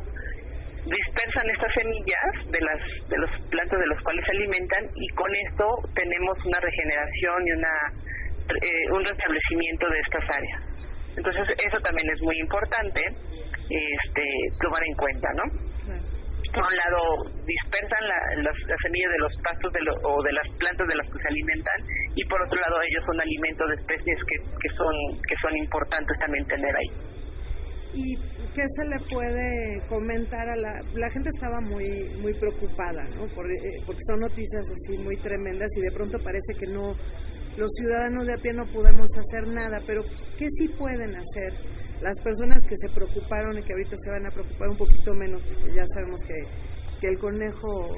dispersan 0.88 1.46
estas 1.52 1.72
semillas 1.74 2.32
de 2.48 2.60
las 2.64 2.80
de 3.08 3.18
los 3.18 3.30
plantas 3.50 3.78
de 3.78 3.86
los 3.86 4.00
cuales 4.02 4.24
se 4.24 4.32
alimentan 4.36 4.82
y 4.96 5.06
con 5.14 5.30
esto 5.48 5.66
tenemos 5.94 6.34
una 6.44 6.60
regeneración 6.60 7.46
y 7.46 7.50
una 7.52 7.74
eh, 8.50 8.86
un 8.90 9.04
restablecimiento 9.04 9.88
de 9.88 10.00
estas 10.00 10.24
áreas. 10.24 10.60
Entonces 11.16 11.44
eso 11.68 11.78
también 11.84 12.08
es 12.10 12.20
muy 12.22 12.38
importante 12.40 13.00
este 13.68 14.24
tomar 14.60 14.82
en 14.82 14.94
cuenta, 14.94 15.28
¿no? 15.34 15.44
Por 16.50 16.64
un 16.66 16.76
lado 16.76 17.00
dispersan 17.46 18.02
las, 18.42 18.56
semillas 18.82 19.12
de 19.12 19.20
los 19.22 19.32
pastos 19.42 19.72
de 19.72 19.80
o 20.02 20.22
de 20.22 20.32
las 20.32 20.48
plantas 20.58 20.86
de 20.88 20.96
las 20.96 21.06
que 21.06 21.18
se 21.22 21.28
alimentan 21.28 21.78
y 22.14 22.24
por 22.26 22.42
otro 22.42 22.60
lado 22.60 22.82
ellos 22.82 23.04
son 23.06 23.20
alimentos 23.20 23.68
de 23.70 23.74
especies 23.78 24.18
que, 24.26 24.36
que 24.58 24.70
son 24.74 24.94
que 25.22 25.36
son 25.42 25.56
importantes 25.56 26.18
también 26.18 26.44
tener 26.46 26.74
ahí. 26.74 26.90
¿Y 27.92 28.14
qué 28.54 28.62
se 28.62 28.84
le 28.86 28.98
puede 29.10 29.88
comentar 29.88 30.48
a 30.48 30.56
la... 30.56 30.72
La 30.94 31.10
gente 31.10 31.28
estaba 31.28 31.60
muy 31.60 31.86
muy 32.22 32.34
preocupada, 32.38 33.02
¿no? 33.14 33.24
Eh, 33.26 33.82
porque 33.86 34.02
son 34.06 34.20
noticias 34.20 34.62
así 34.72 34.98
muy 34.98 35.16
tremendas 35.16 35.68
y 35.76 35.80
de 35.82 35.92
pronto 35.92 36.18
parece 36.18 36.54
que 36.58 36.66
no... 36.66 36.94
Los 37.60 37.76
ciudadanos 37.76 38.26
de 38.26 38.32
a 38.32 38.40
pie 38.40 38.54
no 38.54 38.64
podemos 38.72 39.04
hacer 39.20 39.46
nada, 39.52 39.84
pero 39.86 40.00
¿qué 40.38 40.46
sí 40.48 40.66
pueden 40.80 41.12
hacer 41.12 41.52
las 42.00 42.16
personas 42.24 42.56
que 42.66 42.74
se 42.74 42.88
preocuparon 42.88 43.52
y 43.58 43.62
que 43.62 43.74
ahorita 43.74 43.96
se 44.00 44.10
van 44.10 44.24
a 44.24 44.30
preocupar 44.30 44.70
un 44.70 44.78
poquito 44.78 45.12
menos, 45.12 45.44
ya 45.68 45.84
sabemos 45.92 46.24
que, 46.24 46.40
que 47.02 47.08
el 47.08 47.18
conejo 47.18 47.92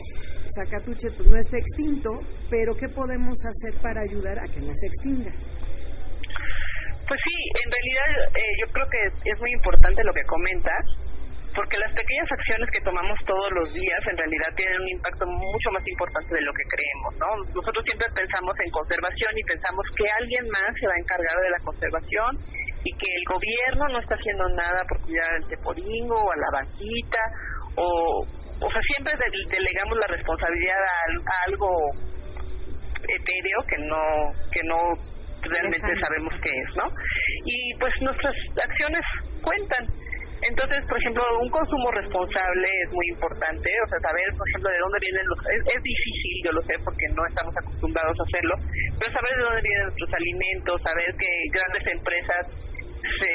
sacatuche 0.58 1.14
pues 1.14 1.30
no 1.30 1.38
está 1.38 1.58
extinto, 1.58 2.10
pero 2.50 2.74
¿qué 2.74 2.88
podemos 2.88 3.38
hacer 3.46 3.80
para 3.80 4.02
ayudar 4.02 4.34
a 4.40 4.50
que 4.50 4.58
no 4.66 4.74
se 4.74 4.86
extinga? 4.90 5.30
Pues 5.30 7.20
sí, 7.22 7.36
en 7.62 7.70
realidad 7.70 8.34
eh, 8.34 8.54
yo 8.58 8.72
creo 8.72 8.86
que 8.90 9.30
es 9.30 9.38
muy 9.38 9.52
importante 9.52 10.02
lo 10.02 10.12
que 10.12 10.26
comentas, 10.26 10.82
porque 11.54 11.76
las 11.78 11.92
pequeñas 11.92 12.28
acciones 12.32 12.68
que 12.72 12.80
tomamos 12.80 13.18
todos 13.26 13.50
los 13.52 13.72
días 13.74 14.00
en 14.10 14.16
realidad 14.16 14.48
tienen 14.56 14.80
un 14.80 14.88
impacto 14.88 15.26
mucho 15.26 15.68
más 15.72 15.84
importante 15.86 16.34
de 16.34 16.42
lo 16.42 16.52
que 16.52 16.64
creemos, 16.64 17.12
¿no? 17.20 17.28
Nosotros 17.52 17.84
siempre 17.84 18.08
pensamos 18.14 18.54
en 18.64 18.70
conservación 18.70 19.32
y 19.36 19.44
pensamos 19.44 19.84
que 19.96 20.04
alguien 20.20 20.44
más 20.48 20.70
se 20.80 20.86
va 20.86 20.94
a 20.94 21.02
encargar 21.02 21.36
de 21.40 21.50
la 21.50 21.60
conservación 21.60 22.30
y 22.84 22.90
que 22.96 23.10
el 23.14 23.24
gobierno 23.28 23.84
no 23.92 23.98
está 24.00 24.16
haciendo 24.16 24.48
nada 24.56 24.82
por 24.88 25.00
cuidar 25.02 25.30
al 25.34 25.48
teporingo 25.48 26.16
o 26.16 26.32
a 26.32 26.36
la 26.36 26.50
vaquita 26.62 27.22
o 27.76 28.26
o 28.62 28.70
sea, 28.70 28.80
siempre 28.94 29.12
delegamos 29.50 29.98
la 29.98 30.06
responsabilidad 30.06 30.78
a, 30.78 31.50
algo 31.50 31.68
etéreo 33.02 33.58
que 33.66 33.78
no 33.78 34.02
que 34.52 34.62
no 34.62 34.78
realmente 35.42 36.00
sabemos 36.00 36.32
qué 36.40 36.50
es, 36.50 36.76
¿no? 36.76 36.86
Y 37.44 37.74
pues 37.80 37.92
nuestras 38.00 38.34
acciones 38.62 39.02
cuentan. 39.42 40.01
Entonces, 40.42 40.82
por 40.90 40.98
ejemplo, 40.98 41.22
un 41.38 41.50
consumo 41.50 41.90
responsable 41.92 42.66
es 42.82 42.90
muy 42.90 43.06
importante, 43.14 43.70
o 43.70 43.86
sea, 43.86 43.98
saber, 44.02 44.26
por 44.34 44.48
ejemplo, 44.50 44.68
de 44.74 44.82
dónde 44.82 44.98
vienen 44.98 45.26
los... 45.30 45.38
Es, 45.54 45.82
difícil, 45.82 46.34
yo 46.44 46.52
lo 46.52 46.62
sé, 46.62 46.74
porque 46.82 47.06
no 47.14 47.22
estamos 47.30 47.54
acostumbrados 47.56 48.16
a 48.18 48.24
hacerlo, 48.26 48.54
pero 48.98 49.12
saber 49.12 49.32
de 49.38 49.44
dónde 49.46 49.62
vienen 49.62 49.86
nuestros 49.86 50.10
alimentos, 50.18 50.82
saber 50.82 51.08
que 51.14 51.30
grandes 51.54 51.84
empresas 51.94 52.42
se 53.02 53.34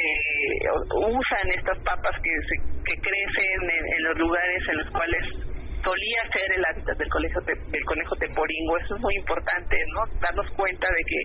usan 0.96 1.46
estas 1.56 1.78
papas 1.84 2.15
que, 2.24 2.34
se, 2.48 2.56
que 2.84 2.96
crecen 3.00 3.60
en, 3.63 4.04
los 4.04 4.17
lugares 4.17 4.62
en 4.67 4.78
los 4.78 4.89
cuales 4.91 5.24
solía 5.84 6.22
ser 6.32 6.48
el 6.56 6.63
hábitat 6.72 6.98
del 6.98 7.10
conejo, 7.10 7.39
del 7.39 7.86
conejo 7.86 8.15
teporingo. 8.15 8.78
Eso 8.78 8.96
es 8.96 9.02
muy 9.02 9.15
importante, 9.15 9.78
¿no? 9.96 10.04
Darnos 10.20 10.50
cuenta 10.56 10.88
de 10.88 11.04
que 11.08 11.20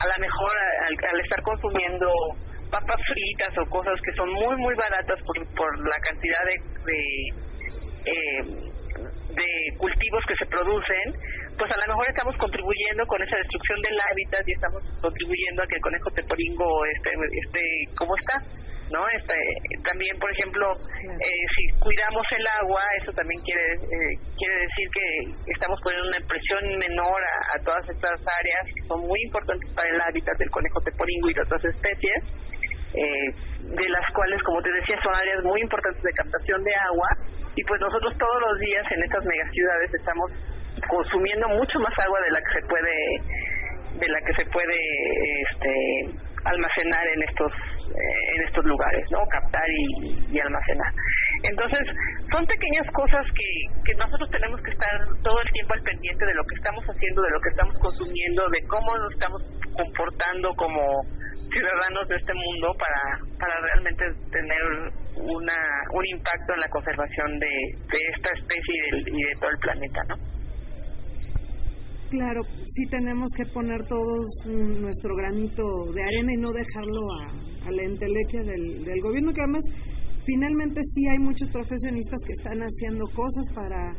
a 0.00 0.06
lo 0.08 0.16
mejor 0.20 0.52
al, 0.88 1.20
estar 1.20 1.42
consumiendo 1.42 2.08
papas 2.72 3.00
fritas 3.04 3.52
o 3.60 3.68
cosas 3.68 4.00
que 4.00 4.12
son 4.16 4.32
muy, 4.32 4.56
muy 4.56 4.74
baratas 4.74 5.20
por, 5.28 5.36
por 5.54 5.68
la 5.86 5.98
cantidad 6.00 6.42
de, 6.48 6.56
de, 6.88 7.00
eh, 8.08 8.72
de 9.36 9.76
cultivos 9.76 10.24
que 10.26 10.36
se 10.36 10.46
producen, 10.46 11.06
pues 11.58 11.70
a 11.70 11.76
lo 11.84 11.92
mejor 11.92 12.08
estamos 12.08 12.34
contribuyendo 12.36 13.04
con 13.06 13.20
esa 13.22 13.36
destrucción 13.36 13.78
del 13.82 14.00
hábitat 14.00 14.48
y 14.48 14.52
estamos 14.52 14.82
contribuyendo 15.00 15.62
a 15.62 15.66
que 15.68 15.76
el 15.76 15.82
conejo 15.82 16.10
teporingo 16.16 16.86
esté, 16.96 17.10
esté 17.44 17.62
como 17.94 18.16
está. 18.16 18.40
¿no? 18.92 19.00
Este, 19.08 19.34
también, 19.82 20.18
por 20.18 20.30
ejemplo, 20.32 20.68
eh, 20.76 21.44
si 21.56 21.80
cuidamos 21.80 22.26
el 22.36 22.46
agua, 22.60 22.82
eso 23.00 23.10
también 23.12 23.40
quiere 23.40 23.74
eh, 23.74 24.14
quiere 24.36 24.56
decir 24.68 24.86
que 24.92 25.52
estamos 25.52 25.80
poniendo 25.82 26.08
una 26.08 26.20
presión 26.28 26.60
menor 26.76 27.20
a, 27.56 27.58
todas 27.64 27.88
estas 27.88 28.20
áreas 28.20 28.64
que 28.74 28.82
son 28.86 29.00
muy 29.00 29.20
importantes 29.22 29.70
para 29.74 29.88
el 29.88 30.00
hábitat 30.00 30.36
del 30.36 30.50
conejo 30.50 30.80
teporingo 30.82 31.30
y 31.30 31.34
de 31.34 31.40
otras 31.40 31.64
especies, 31.64 32.20
eh, 32.94 33.28
de 33.62 33.88
las 33.88 34.06
cuales, 34.14 34.42
como 34.42 34.60
te 34.62 34.72
decía, 34.72 34.96
son 35.02 35.14
áreas 35.14 35.42
muy 35.44 35.60
importantes 35.60 36.02
de 36.02 36.12
captación 36.12 36.62
de 36.64 36.74
agua 36.88 37.08
y 37.54 37.64
pues 37.64 37.80
nosotros 37.80 38.12
todos 38.18 38.40
los 38.40 38.58
días 38.60 38.84
en 38.90 39.02
estas 39.02 39.24
megaciudades 39.24 39.94
estamos 39.94 40.32
consumiendo 40.88 41.48
mucho 41.48 41.78
más 41.80 41.94
agua 42.04 42.20
de 42.20 42.30
la 42.30 42.40
que 42.40 42.60
se 42.60 42.66
puede 42.66 42.96
de 43.92 44.08
la 44.08 44.20
que 44.22 44.32
se 44.34 44.44
puede 44.50 44.78
este 45.52 45.72
almacenar 46.44 47.06
en 47.06 47.22
estos 47.28 47.52
eh, 47.92 48.36
en 48.36 48.48
estos 48.48 48.64
lugares, 48.64 49.04
¿no? 49.10 49.20
Captar 49.28 49.68
y, 49.68 50.40
almacenar. 50.40 50.92
Entonces, 51.44 51.84
son 52.32 52.46
pequeñas 52.46 52.88
cosas 52.94 53.20
que, 53.36 53.50
que 53.84 53.94
nosotros 53.98 54.30
tenemos 54.30 54.60
que 54.62 54.70
estar 54.70 54.96
todo 55.22 55.38
el 55.42 55.52
tiempo 55.52 55.74
al 55.74 55.82
pendiente 55.82 56.24
de 56.24 56.34
lo 56.34 56.44
que 56.44 56.54
estamos 56.54 56.84
haciendo, 56.88 57.22
de 57.22 57.30
lo 57.30 57.40
que 57.40 57.50
estamos 57.50 57.78
consumiendo, 57.78 58.48
de 58.48 58.66
cómo 58.66 58.96
nos 58.96 59.12
estamos 59.12 59.42
comportando 59.76 60.54
como 60.56 60.80
ciudadanos 61.52 62.08
de 62.08 62.16
este 62.16 62.34
mundo 62.34 62.74
para, 62.78 63.02
para 63.38 63.54
realmente 63.60 64.04
tener 64.30 64.62
una, 65.16 65.58
un 65.92 66.04
impacto 66.06 66.54
en 66.54 66.60
la 66.60 66.68
conservación 66.68 67.38
de, 67.38 67.54
de 67.92 67.98
esta 68.16 68.30
especie 68.32 68.74
y 68.74 68.80
de, 68.80 69.10
y 69.10 69.22
de 69.22 69.34
todo 69.40 69.50
el 69.50 69.58
planeta, 69.58 70.00
¿no? 70.08 70.16
Claro, 72.12 72.42
sí 72.66 72.84
tenemos 72.90 73.30
que 73.36 73.46
poner 73.54 73.80
todos 73.86 74.26
nuestro 74.44 75.16
granito 75.16 75.64
de 75.94 76.02
arena 76.02 76.32
y 76.34 76.36
no 76.36 76.52
dejarlo 76.52 77.00
a, 77.20 77.70
la 77.70 77.82
entelequia 77.82 78.42
del, 78.42 78.84
del 78.84 79.00
gobierno, 79.00 79.32
que 79.32 79.40
además 79.40 79.62
finalmente 80.26 80.80
sí 80.82 81.00
hay 81.08 81.18
muchos 81.20 81.48
profesionistas 81.50 82.20
que 82.26 82.32
están 82.32 82.60
haciendo 82.60 83.06
cosas 83.14 83.46
para, 83.54 83.94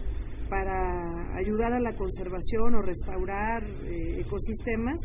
para 0.53 1.33
ayudar 1.41 1.73
a 1.73 1.81
la 1.81 1.97
conservación 1.97 2.77
o 2.77 2.85
restaurar 2.85 3.65
eh, 3.89 4.21
ecosistemas, 4.21 5.01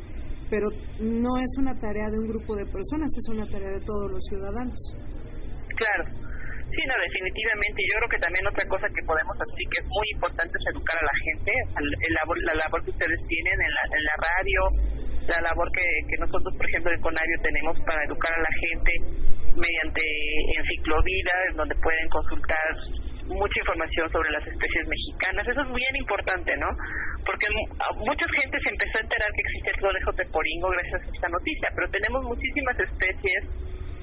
pero 0.52 0.68
no 1.00 1.32
es 1.40 1.52
una 1.56 1.72
tarea 1.80 2.12
de 2.12 2.20
un 2.20 2.28
grupo 2.28 2.52
de 2.52 2.68
personas, 2.68 3.08
es 3.08 3.26
una 3.32 3.48
tarea 3.48 3.72
de 3.72 3.80
todos 3.80 4.12
los 4.12 4.20
ciudadanos. 4.28 4.76
Claro. 5.72 6.04
Sí, 6.68 6.84
no, 6.84 6.94
definitivamente. 7.00 7.80
Yo 7.80 7.96
creo 7.96 8.12
que 8.12 8.20
también 8.20 8.44
otra 8.44 8.68
cosa 8.68 8.84
que 8.92 9.00
podemos 9.08 9.32
hacer 9.40 9.64
que 9.72 9.80
es 9.80 9.88
muy 9.88 10.06
importante 10.12 10.52
es 10.52 10.64
educar 10.68 11.00
a 11.00 11.08
la 11.08 11.16
gente, 11.24 11.50
el, 11.80 11.88
la 12.44 12.54
labor 12.61 12.84
que 12.84 12.92
ustedes 12.92 13.20
tienen 13.24 13.56
en 13.56 13.72
la, 13.72 13.84
en 13.88 14.04
la 14.04 14.16
radio, 14.20 14.61
la 15.32 15.40
labor 15.48 15.64
que, 15.72 15.87
que 16.12 16.16
nosotros, 16.20 16.52
por 16.61 16.66
ejemplo, 16.68 16.92
en 16.92 17.00
Conario 17.00 17.37
tenemos 17.40 17.72
para 17.88 18.04
educar 18.04 18.32
a 18.37 18.44
la 18.44 18.54
gente 18.68 18.92
mediante 19.56 20.02
Enciclovida, 20.61 21.37
donde 21.56 21.74
pueden 21.80 22.08
consultar 22.12 22.68
mucha 23.29 23.61
información 23.61 24.11
sobre 24.11 24.31
las 24.31 24.47
especies 24.47 24.88
mexicanas. 24.88 25.47
Eso 25.47 25.61
es 25.61 25.69
bien 25.69 25.95
importante, 25.97 26.57
¿no? 26.57 26.69
Porque 27.25 27.47
mucha 28.01 28.27
gente 28.41 28.59
se 28.62 28.71
empezó 28.71 28.99
a 28.99 29.03
enterar 29.03 29.29
que 29.33 29.43
existe 29.45 29.71
el 29.77 29.81
conejo 29.81 30.12
teporingo 30.12 30.69
gracias 30.71 31.03
a 31.03 31.11
esta 31.12 31.29
noticia, 31.29 31.69
pero 31.75 31.87
tenemos 31.91 32.25
muchísimas 32.25 32.77
especies 32.81 33.43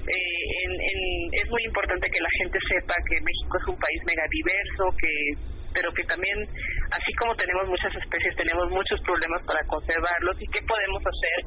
eh, 0.06 1.30
es 1.34 1.50
muy 1.50 1.62
importante 1.66 2.06
que 2.06 2.22
la 2.22 2.30
gente 2.38 2.58
sepa 2.70 2.94
que 3.10 3.18
México 3.26 3.58
es 3.58 3.66
un 3.66 3.78
país 3.82 4.00
mega 4.06 4.22
diverso, 4.30 4.94
que 5.02 5.12
pero 5.74 5.92
que 5.92 6.04
también 6.04 6.38
así 6.94 7.12
como 7.18 7.34
tenemos 7.36 7.68
muchas 7.68 7.92
especies, 7.94 8.34
tenemos 8.36 8.70
muchos 8.70 9.00
problemas 9.02 9.44
para 9.46 9.60
conservarlos 9.66 10.40
y 10.40 10.46
qué 10.48 10.62
podemos 10.62 11.02
hacer 11.02 11.38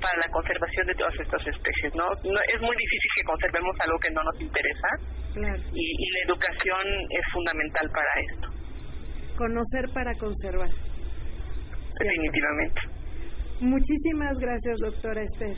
para 0.00 0.16
la 0.24 0.28
conservación 0.30 0.86
de 0.86 0.94
todas 0.94 1.14
estas 1.20 1.42
especies, 1.46 1.92
¿no? 1.94 2.08
es 2.14 2.60
muy 2.60 2.76
difícil 2.76 3.10
que 3.16 3.24
conservemos 3.24 3.76
algo 3.80 3.98
que 3.98 4.10
no 4.10 4.22
nos 4.22 4.40
interesa 4.40 4.88
y, 5.36 5.84
y 5.98 6.10
la 6.12 6.20
educación 6.26 6.86
es 7.10 7.24
fundamental 7.32 7.90
para 7.90 8.20
esto. 8.32 8.48
Conocer 9.36 9.90
para 9.92 10.14
conservar. 10.14 10.70
Definitivamente. 12.02 12.80
Muchísimas 13.60 14.38
gracias, 14.38 14.78
doctora 14.80 15.22
Esther. 15.22 15.56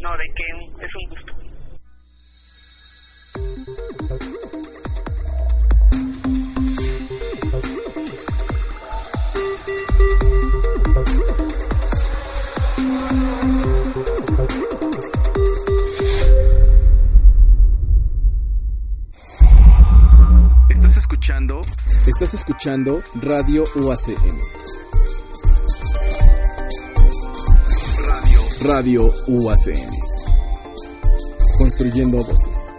No, 0.00 0.16
de 0.16 0.24
que 0.34 0.44
es 0.84 0.94
un 0.94 1.08
gusto. 1.10 1.36
Escuchando 21.26 21.60
Estás 22.06 22.34
escuchando 22.34 23.02
Radio 23.20 23.64
UACM. 23.74 24.40
Radio 28.14 28.40
Radio 28.60 29.12
UACM. 29.26 29.90
Construyendo 31.58 32.18
voces. 32.18 32.75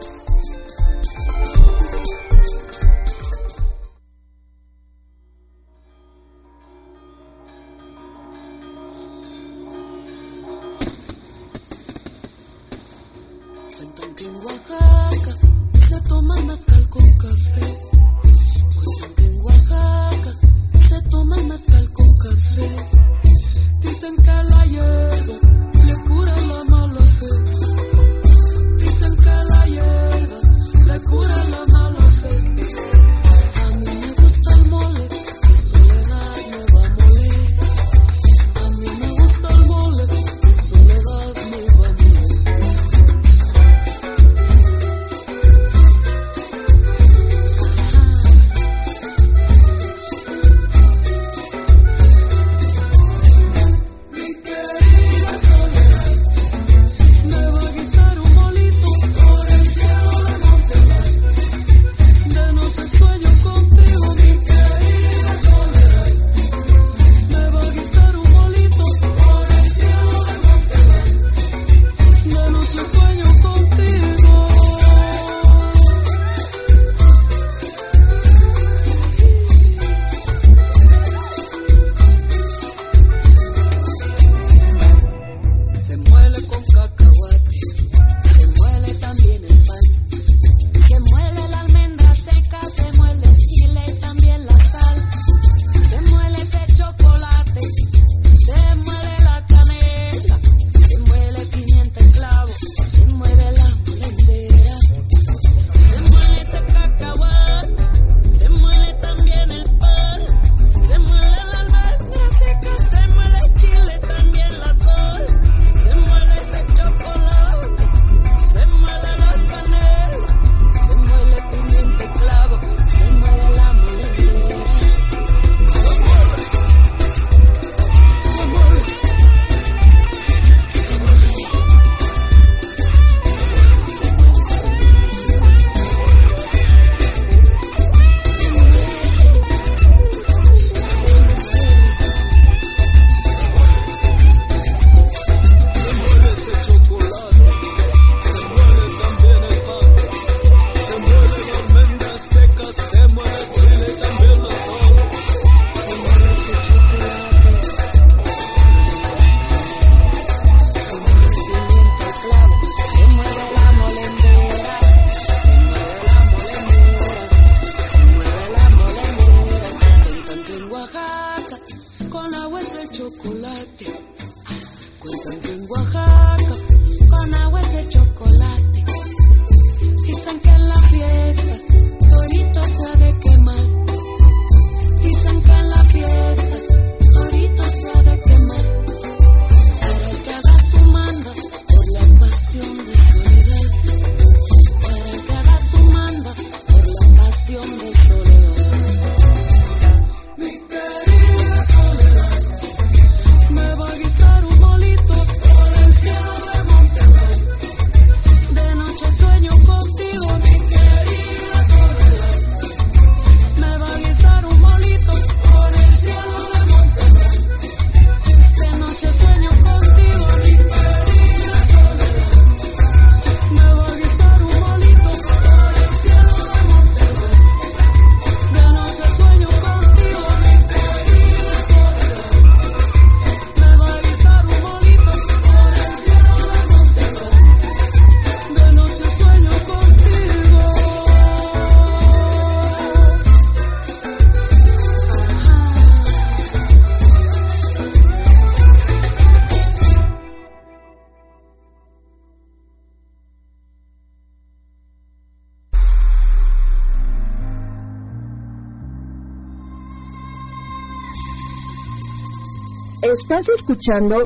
Estás 263.30 263.50
escuchando 263.50 264.24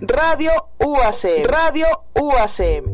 Radio 0.00 0.50
UACM. 0.78 1.44
Radio 1.44 1.86
UACM. 2.14 2.86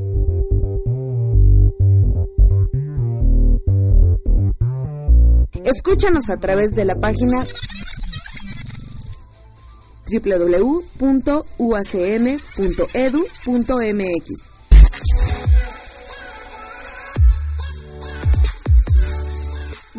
Escúchanos 5.64 6.30
a 6.30 6.38
través 6.38 6.74
de 6.74 6.84
la 6.84 6.96
página 6.96 7.44
www.uacm.edu.mx. 10.10 10.90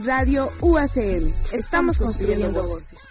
Radio 0.03 0.51
UACM. 0.59 1.33
Estamos 1.53 1.99
construyendo 1.99 2.51
voces. 2.51 3.10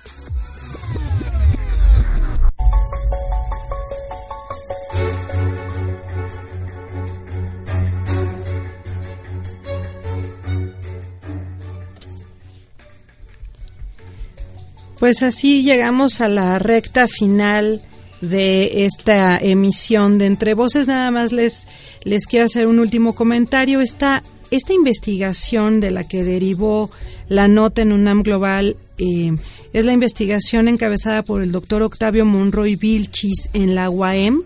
Pues 15.01 15.23
así 15.23 15.63
llegamos 15.63 16.21
a 16.21 16.29
la 16.29 16.59
recta 16.59 17.09
final 17.09 17.81
de 18.21 18.85
esta 18.85 19.39
emisión 19.39 20.19
de 20.19 20.27
Entre 20.27 20.53
Voces. 20.53 20.89
Nada 20.89 21.11
más 21.11 21.33
les, 21.33 21.67
les 22.05 22.27
quiero 22.27 22.45
hacer 22.45 22.67
un 22.67 22.79
último 22.79 23.15
comentario. 23.15 23.81
Esta, 23.81 24.23
esta 24.51 24.75
investigación 24.75 25.81
de 25.81 25.91
la 25.91 26.07
que 26.07 26.23
derivó 26.23 26.91
la 27.31 27.49
nota 27.49 27.81
en 27.81 27.93
UNAM 27.93 28.23
Global 28.23 28.77
eh, 28.99 29.35
es 29.73 29.87
la 29.87 29.95
investigación 29.95 30.69
encabezada 30.69 31.23
por 31.23 31.43
el 31.43 31.51
doctor 31.51 31.83
Octavio 31.83 32.27
Monroy 32.27 32.77
Vilchis 32.77 33.49
en 33.55 33.75
la 33.75 33.89
UAM. 33.89 34.43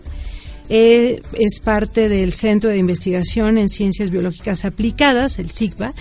Eh, 0.69 1.21
es 1.33 1.59
parte 1.59 2.07
del 2.07 2.31
Centro 2.31 2.69
de 2.69 2.77
Investigación 2.77 3.57
en 3.57 3.69
Ciencias 3.69 4.09
Biológicas 4.09 4.63
Aplicadas, 4.63 5.37
el 5.37 5.49
SIGBA, 5.49 5.93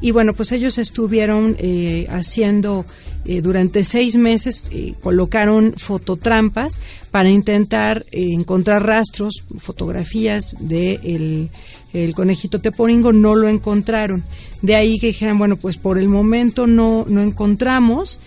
y 0.00 0.12
bueno, 0.12 0.32
pues 0.32 0.52
ellos 0.52 0.78
estuvieron 0.78 1.56
eh, 1.58 2.06
haciendo 2.08 2.86
eh, 3.24 3.40
durante 3.40 3.84
seis 3.84 4.16
meses, 4.16 4.70
eh, 4.72 4.94
colocaron 5.00 5.74
fototrampas 5.76 6.80
para 7.10 7.30
intentar 7.30 8.04
encontrar 8.12 8.84
rastros, 8.84 9.44
fotografías 9.56 10.54
de 10.58 11.50
el, 11.92 12.14
conejito 12.14 12.60
teporingo, 12.60 13.12
no 13.12 13.34
lo 13.34 13.48
encontraron. 13.48 14.24
De 14.62 14.74
ahí 14.74 14.98
que 14.98 15.08
dijeran, 15.08 15.38
bueno, 15.38 15.56
pues 15.56 15.76
por 15.78 15.98
el 15.98 16.08
momento 16.08 16.66
no, 16.66 17.04
no 17.08 17.22
encontramos. 17.22 18.20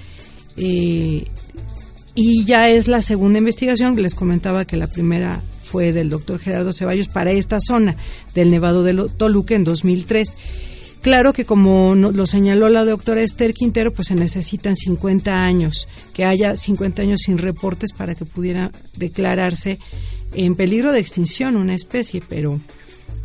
y 0.58 1.26
ya 2.46 2.70
es 2.70 2.88
la 2.88 3.02
segunda 3.02 3.40
investigación, 3.40 3.96
les 4.02 4.16
comentaba 4.16 4.66
que 4.66 4.78
la 4.78 4.88
primera 4.88 5.42
fue 5.72 5.94
del 5.94 6.10
doctor 6.10 6.38
Gerardo 6.38 6.74
Ceballos 6.74 7.08
para 7.08 7.32
esta 7.32 7.60
zona 7.62 7.96
del 8.36 8.52
Nevado 8.52 8.84
de 8.84 9.10
Toluca 9.16 9.56
en 9.56 9.64
2003. 9.64 10.38
Claro 11.02 11.34
que 11.34 11.46
como 11.46 11.96
lo 11.96 12.28
señaló 12.28 12.70
la 12.70 12.86
doctora 12.86 13.22
Esther 13.22 13.56
Quintero, 13.56 13.92
pues 13.92 14.10
se 14.10 14.16
necesitan 14.16 14.76
50 14.76 15.44
años, 15.44 15.88
que 16.14 16.26
haya 16.26 16.56
50 16.56 17.02
años 17.02 17.22
sin 17.26 17.40
reportes 17.40 17.92
para 17.92 18.14
que 18.14 18.26
pudiera 18.26 18.72
declararse 18.96 19.80
en 20.34 20.56
peligro 20.56 20.92
de 20.92 21.00
extinción 21.00 21.56
una 21.56 21.74
especie, 21.74 22.22
pero 22.30 22.62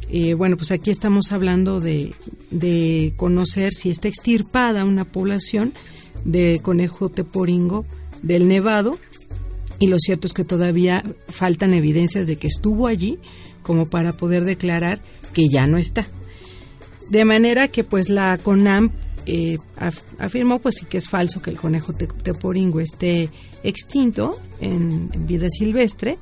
eh, 0.08 0.32
bueno, 0.32 0.56
pues 0.56 0.72
aquí 0.72 0.90
estamos 0.90 1.32
hablando 1.32 1.80
de, 1.80 2.14
de 2.50 3.12
conocer 3.16 3.74
si 3.74 3.90
está 3.90 4.08
extirpada 4.08 4.86
una 4.86 5.04
población 5.04 5.74
de 6.24 6.60
conejo 6.62 7.10
teporingo 7.10 7.84
del 8.22 8.48
Nevado 8.48 8.98
y 9.78 9.88
lo 9.88 9.98
cierto 9.98 10.26
es 10.26 10.32
que 10.32 10.44
todavía 10.44 11.04
faltan 11.28 11.74
evidencias 11.74 12.26
de 12.26 12.36
que 12.36 12.46
estuvo 12.46 12.86
allí 12.86 13.18
como 13.62 13.86
para 13.86 14.16
poder 14.16 14.44
declarar 14.44 15.02
que 15.34 15.48
ya 15.48 15.66
no 15.66 15.76
está. 15.76 16.06
De 17.10 17.24
manera 17.24 17.68
que 17.68 17.84
pues 17.84 18.08
la 18.08 18.36
CONAM 18.38 18.90
eh, 19.26 19.58
afirmó 20.18 20.60
pues 20.60 20.76
sí 20.76 20.86
que 20.86 20.98
es 20.98 21.08
falso 21.08 21.42
que 21.42 21.50
el 21.50 21.58
conejo 21.58 21.92
teporingo 21.92 22.78
esté 22.78 23.28
extinto 23.64 24.40
en, 24.60 25.10
vida 25.26 25.48
silvestre 25.50 26.18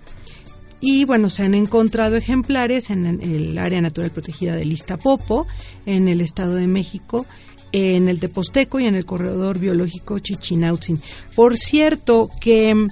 y 0.80 1.04
bueno, 1.04 1.30
se 1.30 1.42
han 1.42 1.54
encontrado 1.54 2.16
ejemplares 2.16 2.90
en, 2.90 3.06
el 3.22 3.56
área 3.58 3.80
natural 3.80 4.10
protegida 4.10 4.54
del 4.54 4.72
Iztapopo, 4.72 5.46
en 5.86 6.08
el 6.08 6.20
Estado 6.20 6.56
de 6.56 6.66
México, 6.66 7.24
en 7.72 8.08
el 8.08 8.20
Teposteco 8.20 8.80
y 8.80 8.86
en 8.86 8.94
el 8.94 9.06
corredor 9.06 9.58
biológico 9.58 10.18
Chichinautzin. 10.18 11.00
Por 11.34 11.56
cierto 11.56 12.30
que 12.38 12.88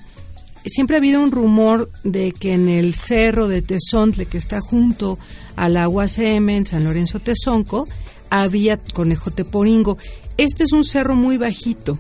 siempre 0.71 0.97
ha 0.97 0.99
habido 0.99 1.23
un 1.23 1.33
rumor 1.33 1.91
de 2.05 2.33
que 2.33 2.53
en 2.53 2.69
el 2.69 2.95
cerro 2.95 3.49
de 3.49 3.63
Tezontle, 3.63 4.27
que 4.27 4.39
está 4.39 4.61
junto 4.61 5.19
al 5.57 5.77
agua 5.77 6.09
CM 6.09 6.57
en 6.57 6.65
San 6.65 6.85
Lorenzo 6.85 7.21
Tezonco, 7.21 7.87
había 8.31 8.79
conejo 8.79 9.31
teporingo. 9.31 9.99
Este 10.37 10.65
es 10.65 10.73
un 10.73 10.85
cerro 10.85 11.15
muy 11.15 11.37
bajito, 11.37 11.99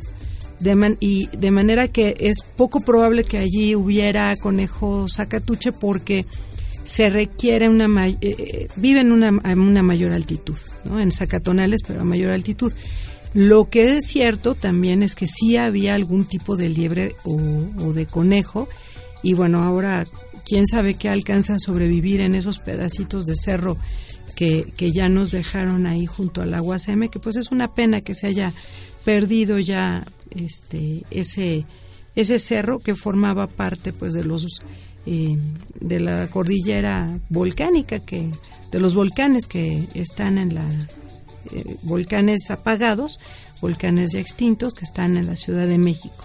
de 0.60 0.96
y 1.00 1.26
de 1.26 1.50
manera 1.50 1.88
que 1.88 2.14
es 2.18 2.42
poco 2.56 2.80
probable 2.80 3.24
que 3.24 3.38
allí 3.38 3.74
hubiera 3.74 4.34
conejo 4.36 5.08
sacatuche 5.08 5.72
porque 5.72 6.24
se 6.84 7.10
requiere 7.10 7.68
una 7.68 8.08
eh, 8.08 8.16
eh, 8.20 8.68
una, 9.04 9.30
una 9.30 9.82
mayor 9.82 10.12
altitud, 10.12 10.56
¿no? 10.84 11.00
en 11.00 11.12
Zacatonales, 11.12 11.82
pero 11.86 12.00
a 12.00 12.04
mayor 12.04 12.32
altitud. 12.32 12.72
Lo 13.34 13.70
que 13.70 13.96
es 13.96 14.06
cierto 14.06 14.54
también 14.54 15.02
es 15.02 15.14
que 15.14 15.26
sí 15.26 15.56
había 15.56 15.94
algún 15.94 16.26
tipo 16.26 16.56
de 16.56 16.68
liebre 16.68 17.16
o, 17.24 17.92
de 17.92 18.06
conejo 18.06 18.68
y 19.22 19.32
bueno, 19.32 19.62
ahora 19.62 20.06
quién 20.44 20.66
sabe 20.66 20.94
qué 20.94 21.08
alcanza 21.08 21.54
a 21.54 21.58
sobrevivir 21.58 22.20
en 22.20 22.34
esos 22.34 22.58
pedacitos 22.58 23.24
de 23.24 23.34
cerro 23.36 23.78
que, 24.36 24.66
que 24.76 24.92
ya 24.92 25.08
nos 25.08 25.30
dejaron 25.30 25.86
ahí 25.86 26.04
junto 26.04 26.42
al 26.42 26.52
agua 26.52 26.78
seme, 26.78 27.08
que 27.08 27.20
pues 27.20 27.36
es 27.36 27.50
una 27.50 27.74
pena 27.74 28.00
que 28.02 28.14
se 28.14 28.26
haya 28.26 28.52
perdido 29.04 29.58
ya 29.58 30.06
este 30.30 31.04
ese 31.10 31.64
ese 32.14 32.38
cerro 32.38 32.78
que 32.78 32.94
formaba 32.94 33.46
parte 33.46 33.92
pues 33.92 34.12
de 34.12 34.24
los 34.24 34.62
eh, 35.06 35.36
de 35.80 36.00
la 36.00 36.28
cordillera 36.28 37.18
volcánica 37.28 38.00
que 38.00 38.30
de 38.70 38.80
los 38.80 38.94
volcanes 38.94 39.46
que 39.46 39.88
están 39.94 40.38
en 40.38 40.54
la 40.54 40.66
eh, 41.52 41.76
volcanes 41.82 42.50
apagados 42.50 43.20
volcanes 43.60 44.12
ya 44.12 44.20
extintos 44.20 44.74
que 44.74 44.84
están 44.84 45.16
en 45.16 45.26
la 45.26 45.36
Ciudad 45.36 45.66
de 45.66 45.78
México 45.78 46.24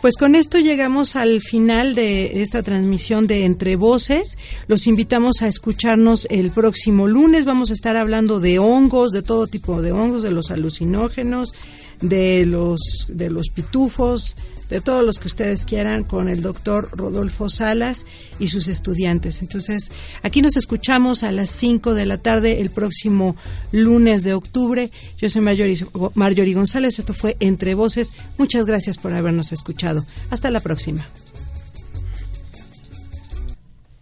pues 0.00 0.16
con 0.16 0.36
esto 0.36 0.58
llegamos 0.58 1.16
al 1.16 1.40
final 1.40 1.96
de 1.96 2.40
esta 2.40 2.62
transmisión 2.62 3.26
de 3.26 3.44
Entre 3.44 3.74
Voces. 3.74 4.38
Los 4.68 4.86
invitamos 4.86 5.42
a 5.42 5.48
escucharnos 5.48 6.28
el 6.30 6.52
próximo 6.52 7.08
lunes. 7.08 7.44
Vamos 7.44 7.70
a 7.70 7.74
estar 7.74 7.96
hablando 7.96 8.38
de 8.38 8.60
hongos, 8.60 9.10
de 9.10 9.22
todo 9.22 9.48
tipo 9.48 9.82
de 9.82 9.90
hongos, 9.90 10.22
de 10.22 10.30
los 10.30 10.52
alucinógenos, 10.52 11.52
de 12.00 12.46
los, 12.46 13.06
de 13.08 13.28
los 13.28 13.48
pitufos, 13.48 14.36
de 14.68 14.80
todos 14.80 15.04
los 15.04 15.18
que 15.18 15.28
ustedes 15.28 15.64
quieran 15.64 16.04
con 16.04 16.28
el 16.28 16.42
doctor 16.42 16.90
Rodolfo 16.92 17.48
Salas 17.48 18.06
y 18.38 18.48
sus 18.48 18.68
estudiantes. 18.68 19.40
Entonces, 19.40 19.90
aquí 20.22 20.42
nos 20.42 20.56
escuchamos 20.56 21.22
a 21.22 21.32
las 21.32 21.50
5 21.50 21.94
de 21.94 22.06
la 22.06 22.18
tarde 22.18 22.60
el 22.60 22.70
próximo 22.70 23.36
lunes 23.72 24.24
de 24.24 24.34
octubre. 24.34 24.90
Yo 25.16 25.30
soy 25.30 25.42
Marjorie, 25.42 26.54
González, 26.54 26.98
esto 26.98 27.14
fue 27.14 27.36
Entre 27.40 27.74
Voces. 27.74 28.12
Muchas 28.36 28.66
gracias 28.66 28.98
por 28.98 29.12
habernos 29.12 29.52
escuchado. 29.52 30.04
Hasta 30.30 30.50
la 30.50 30.60
próxima. 30.60 31.06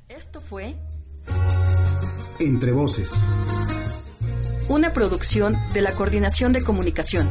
Esto 0.08 0.40
fue 0.40 0.74
Entre 2.40 2.72
Voces. 2.72 3.10
Una 4.68 4.92
producción 4.92 5.54
de 5.74 5.82
la 5.82 5.92
Coordinación 5.92 6.52
de 6.52 6.60
Comunicación. 6.60 7.28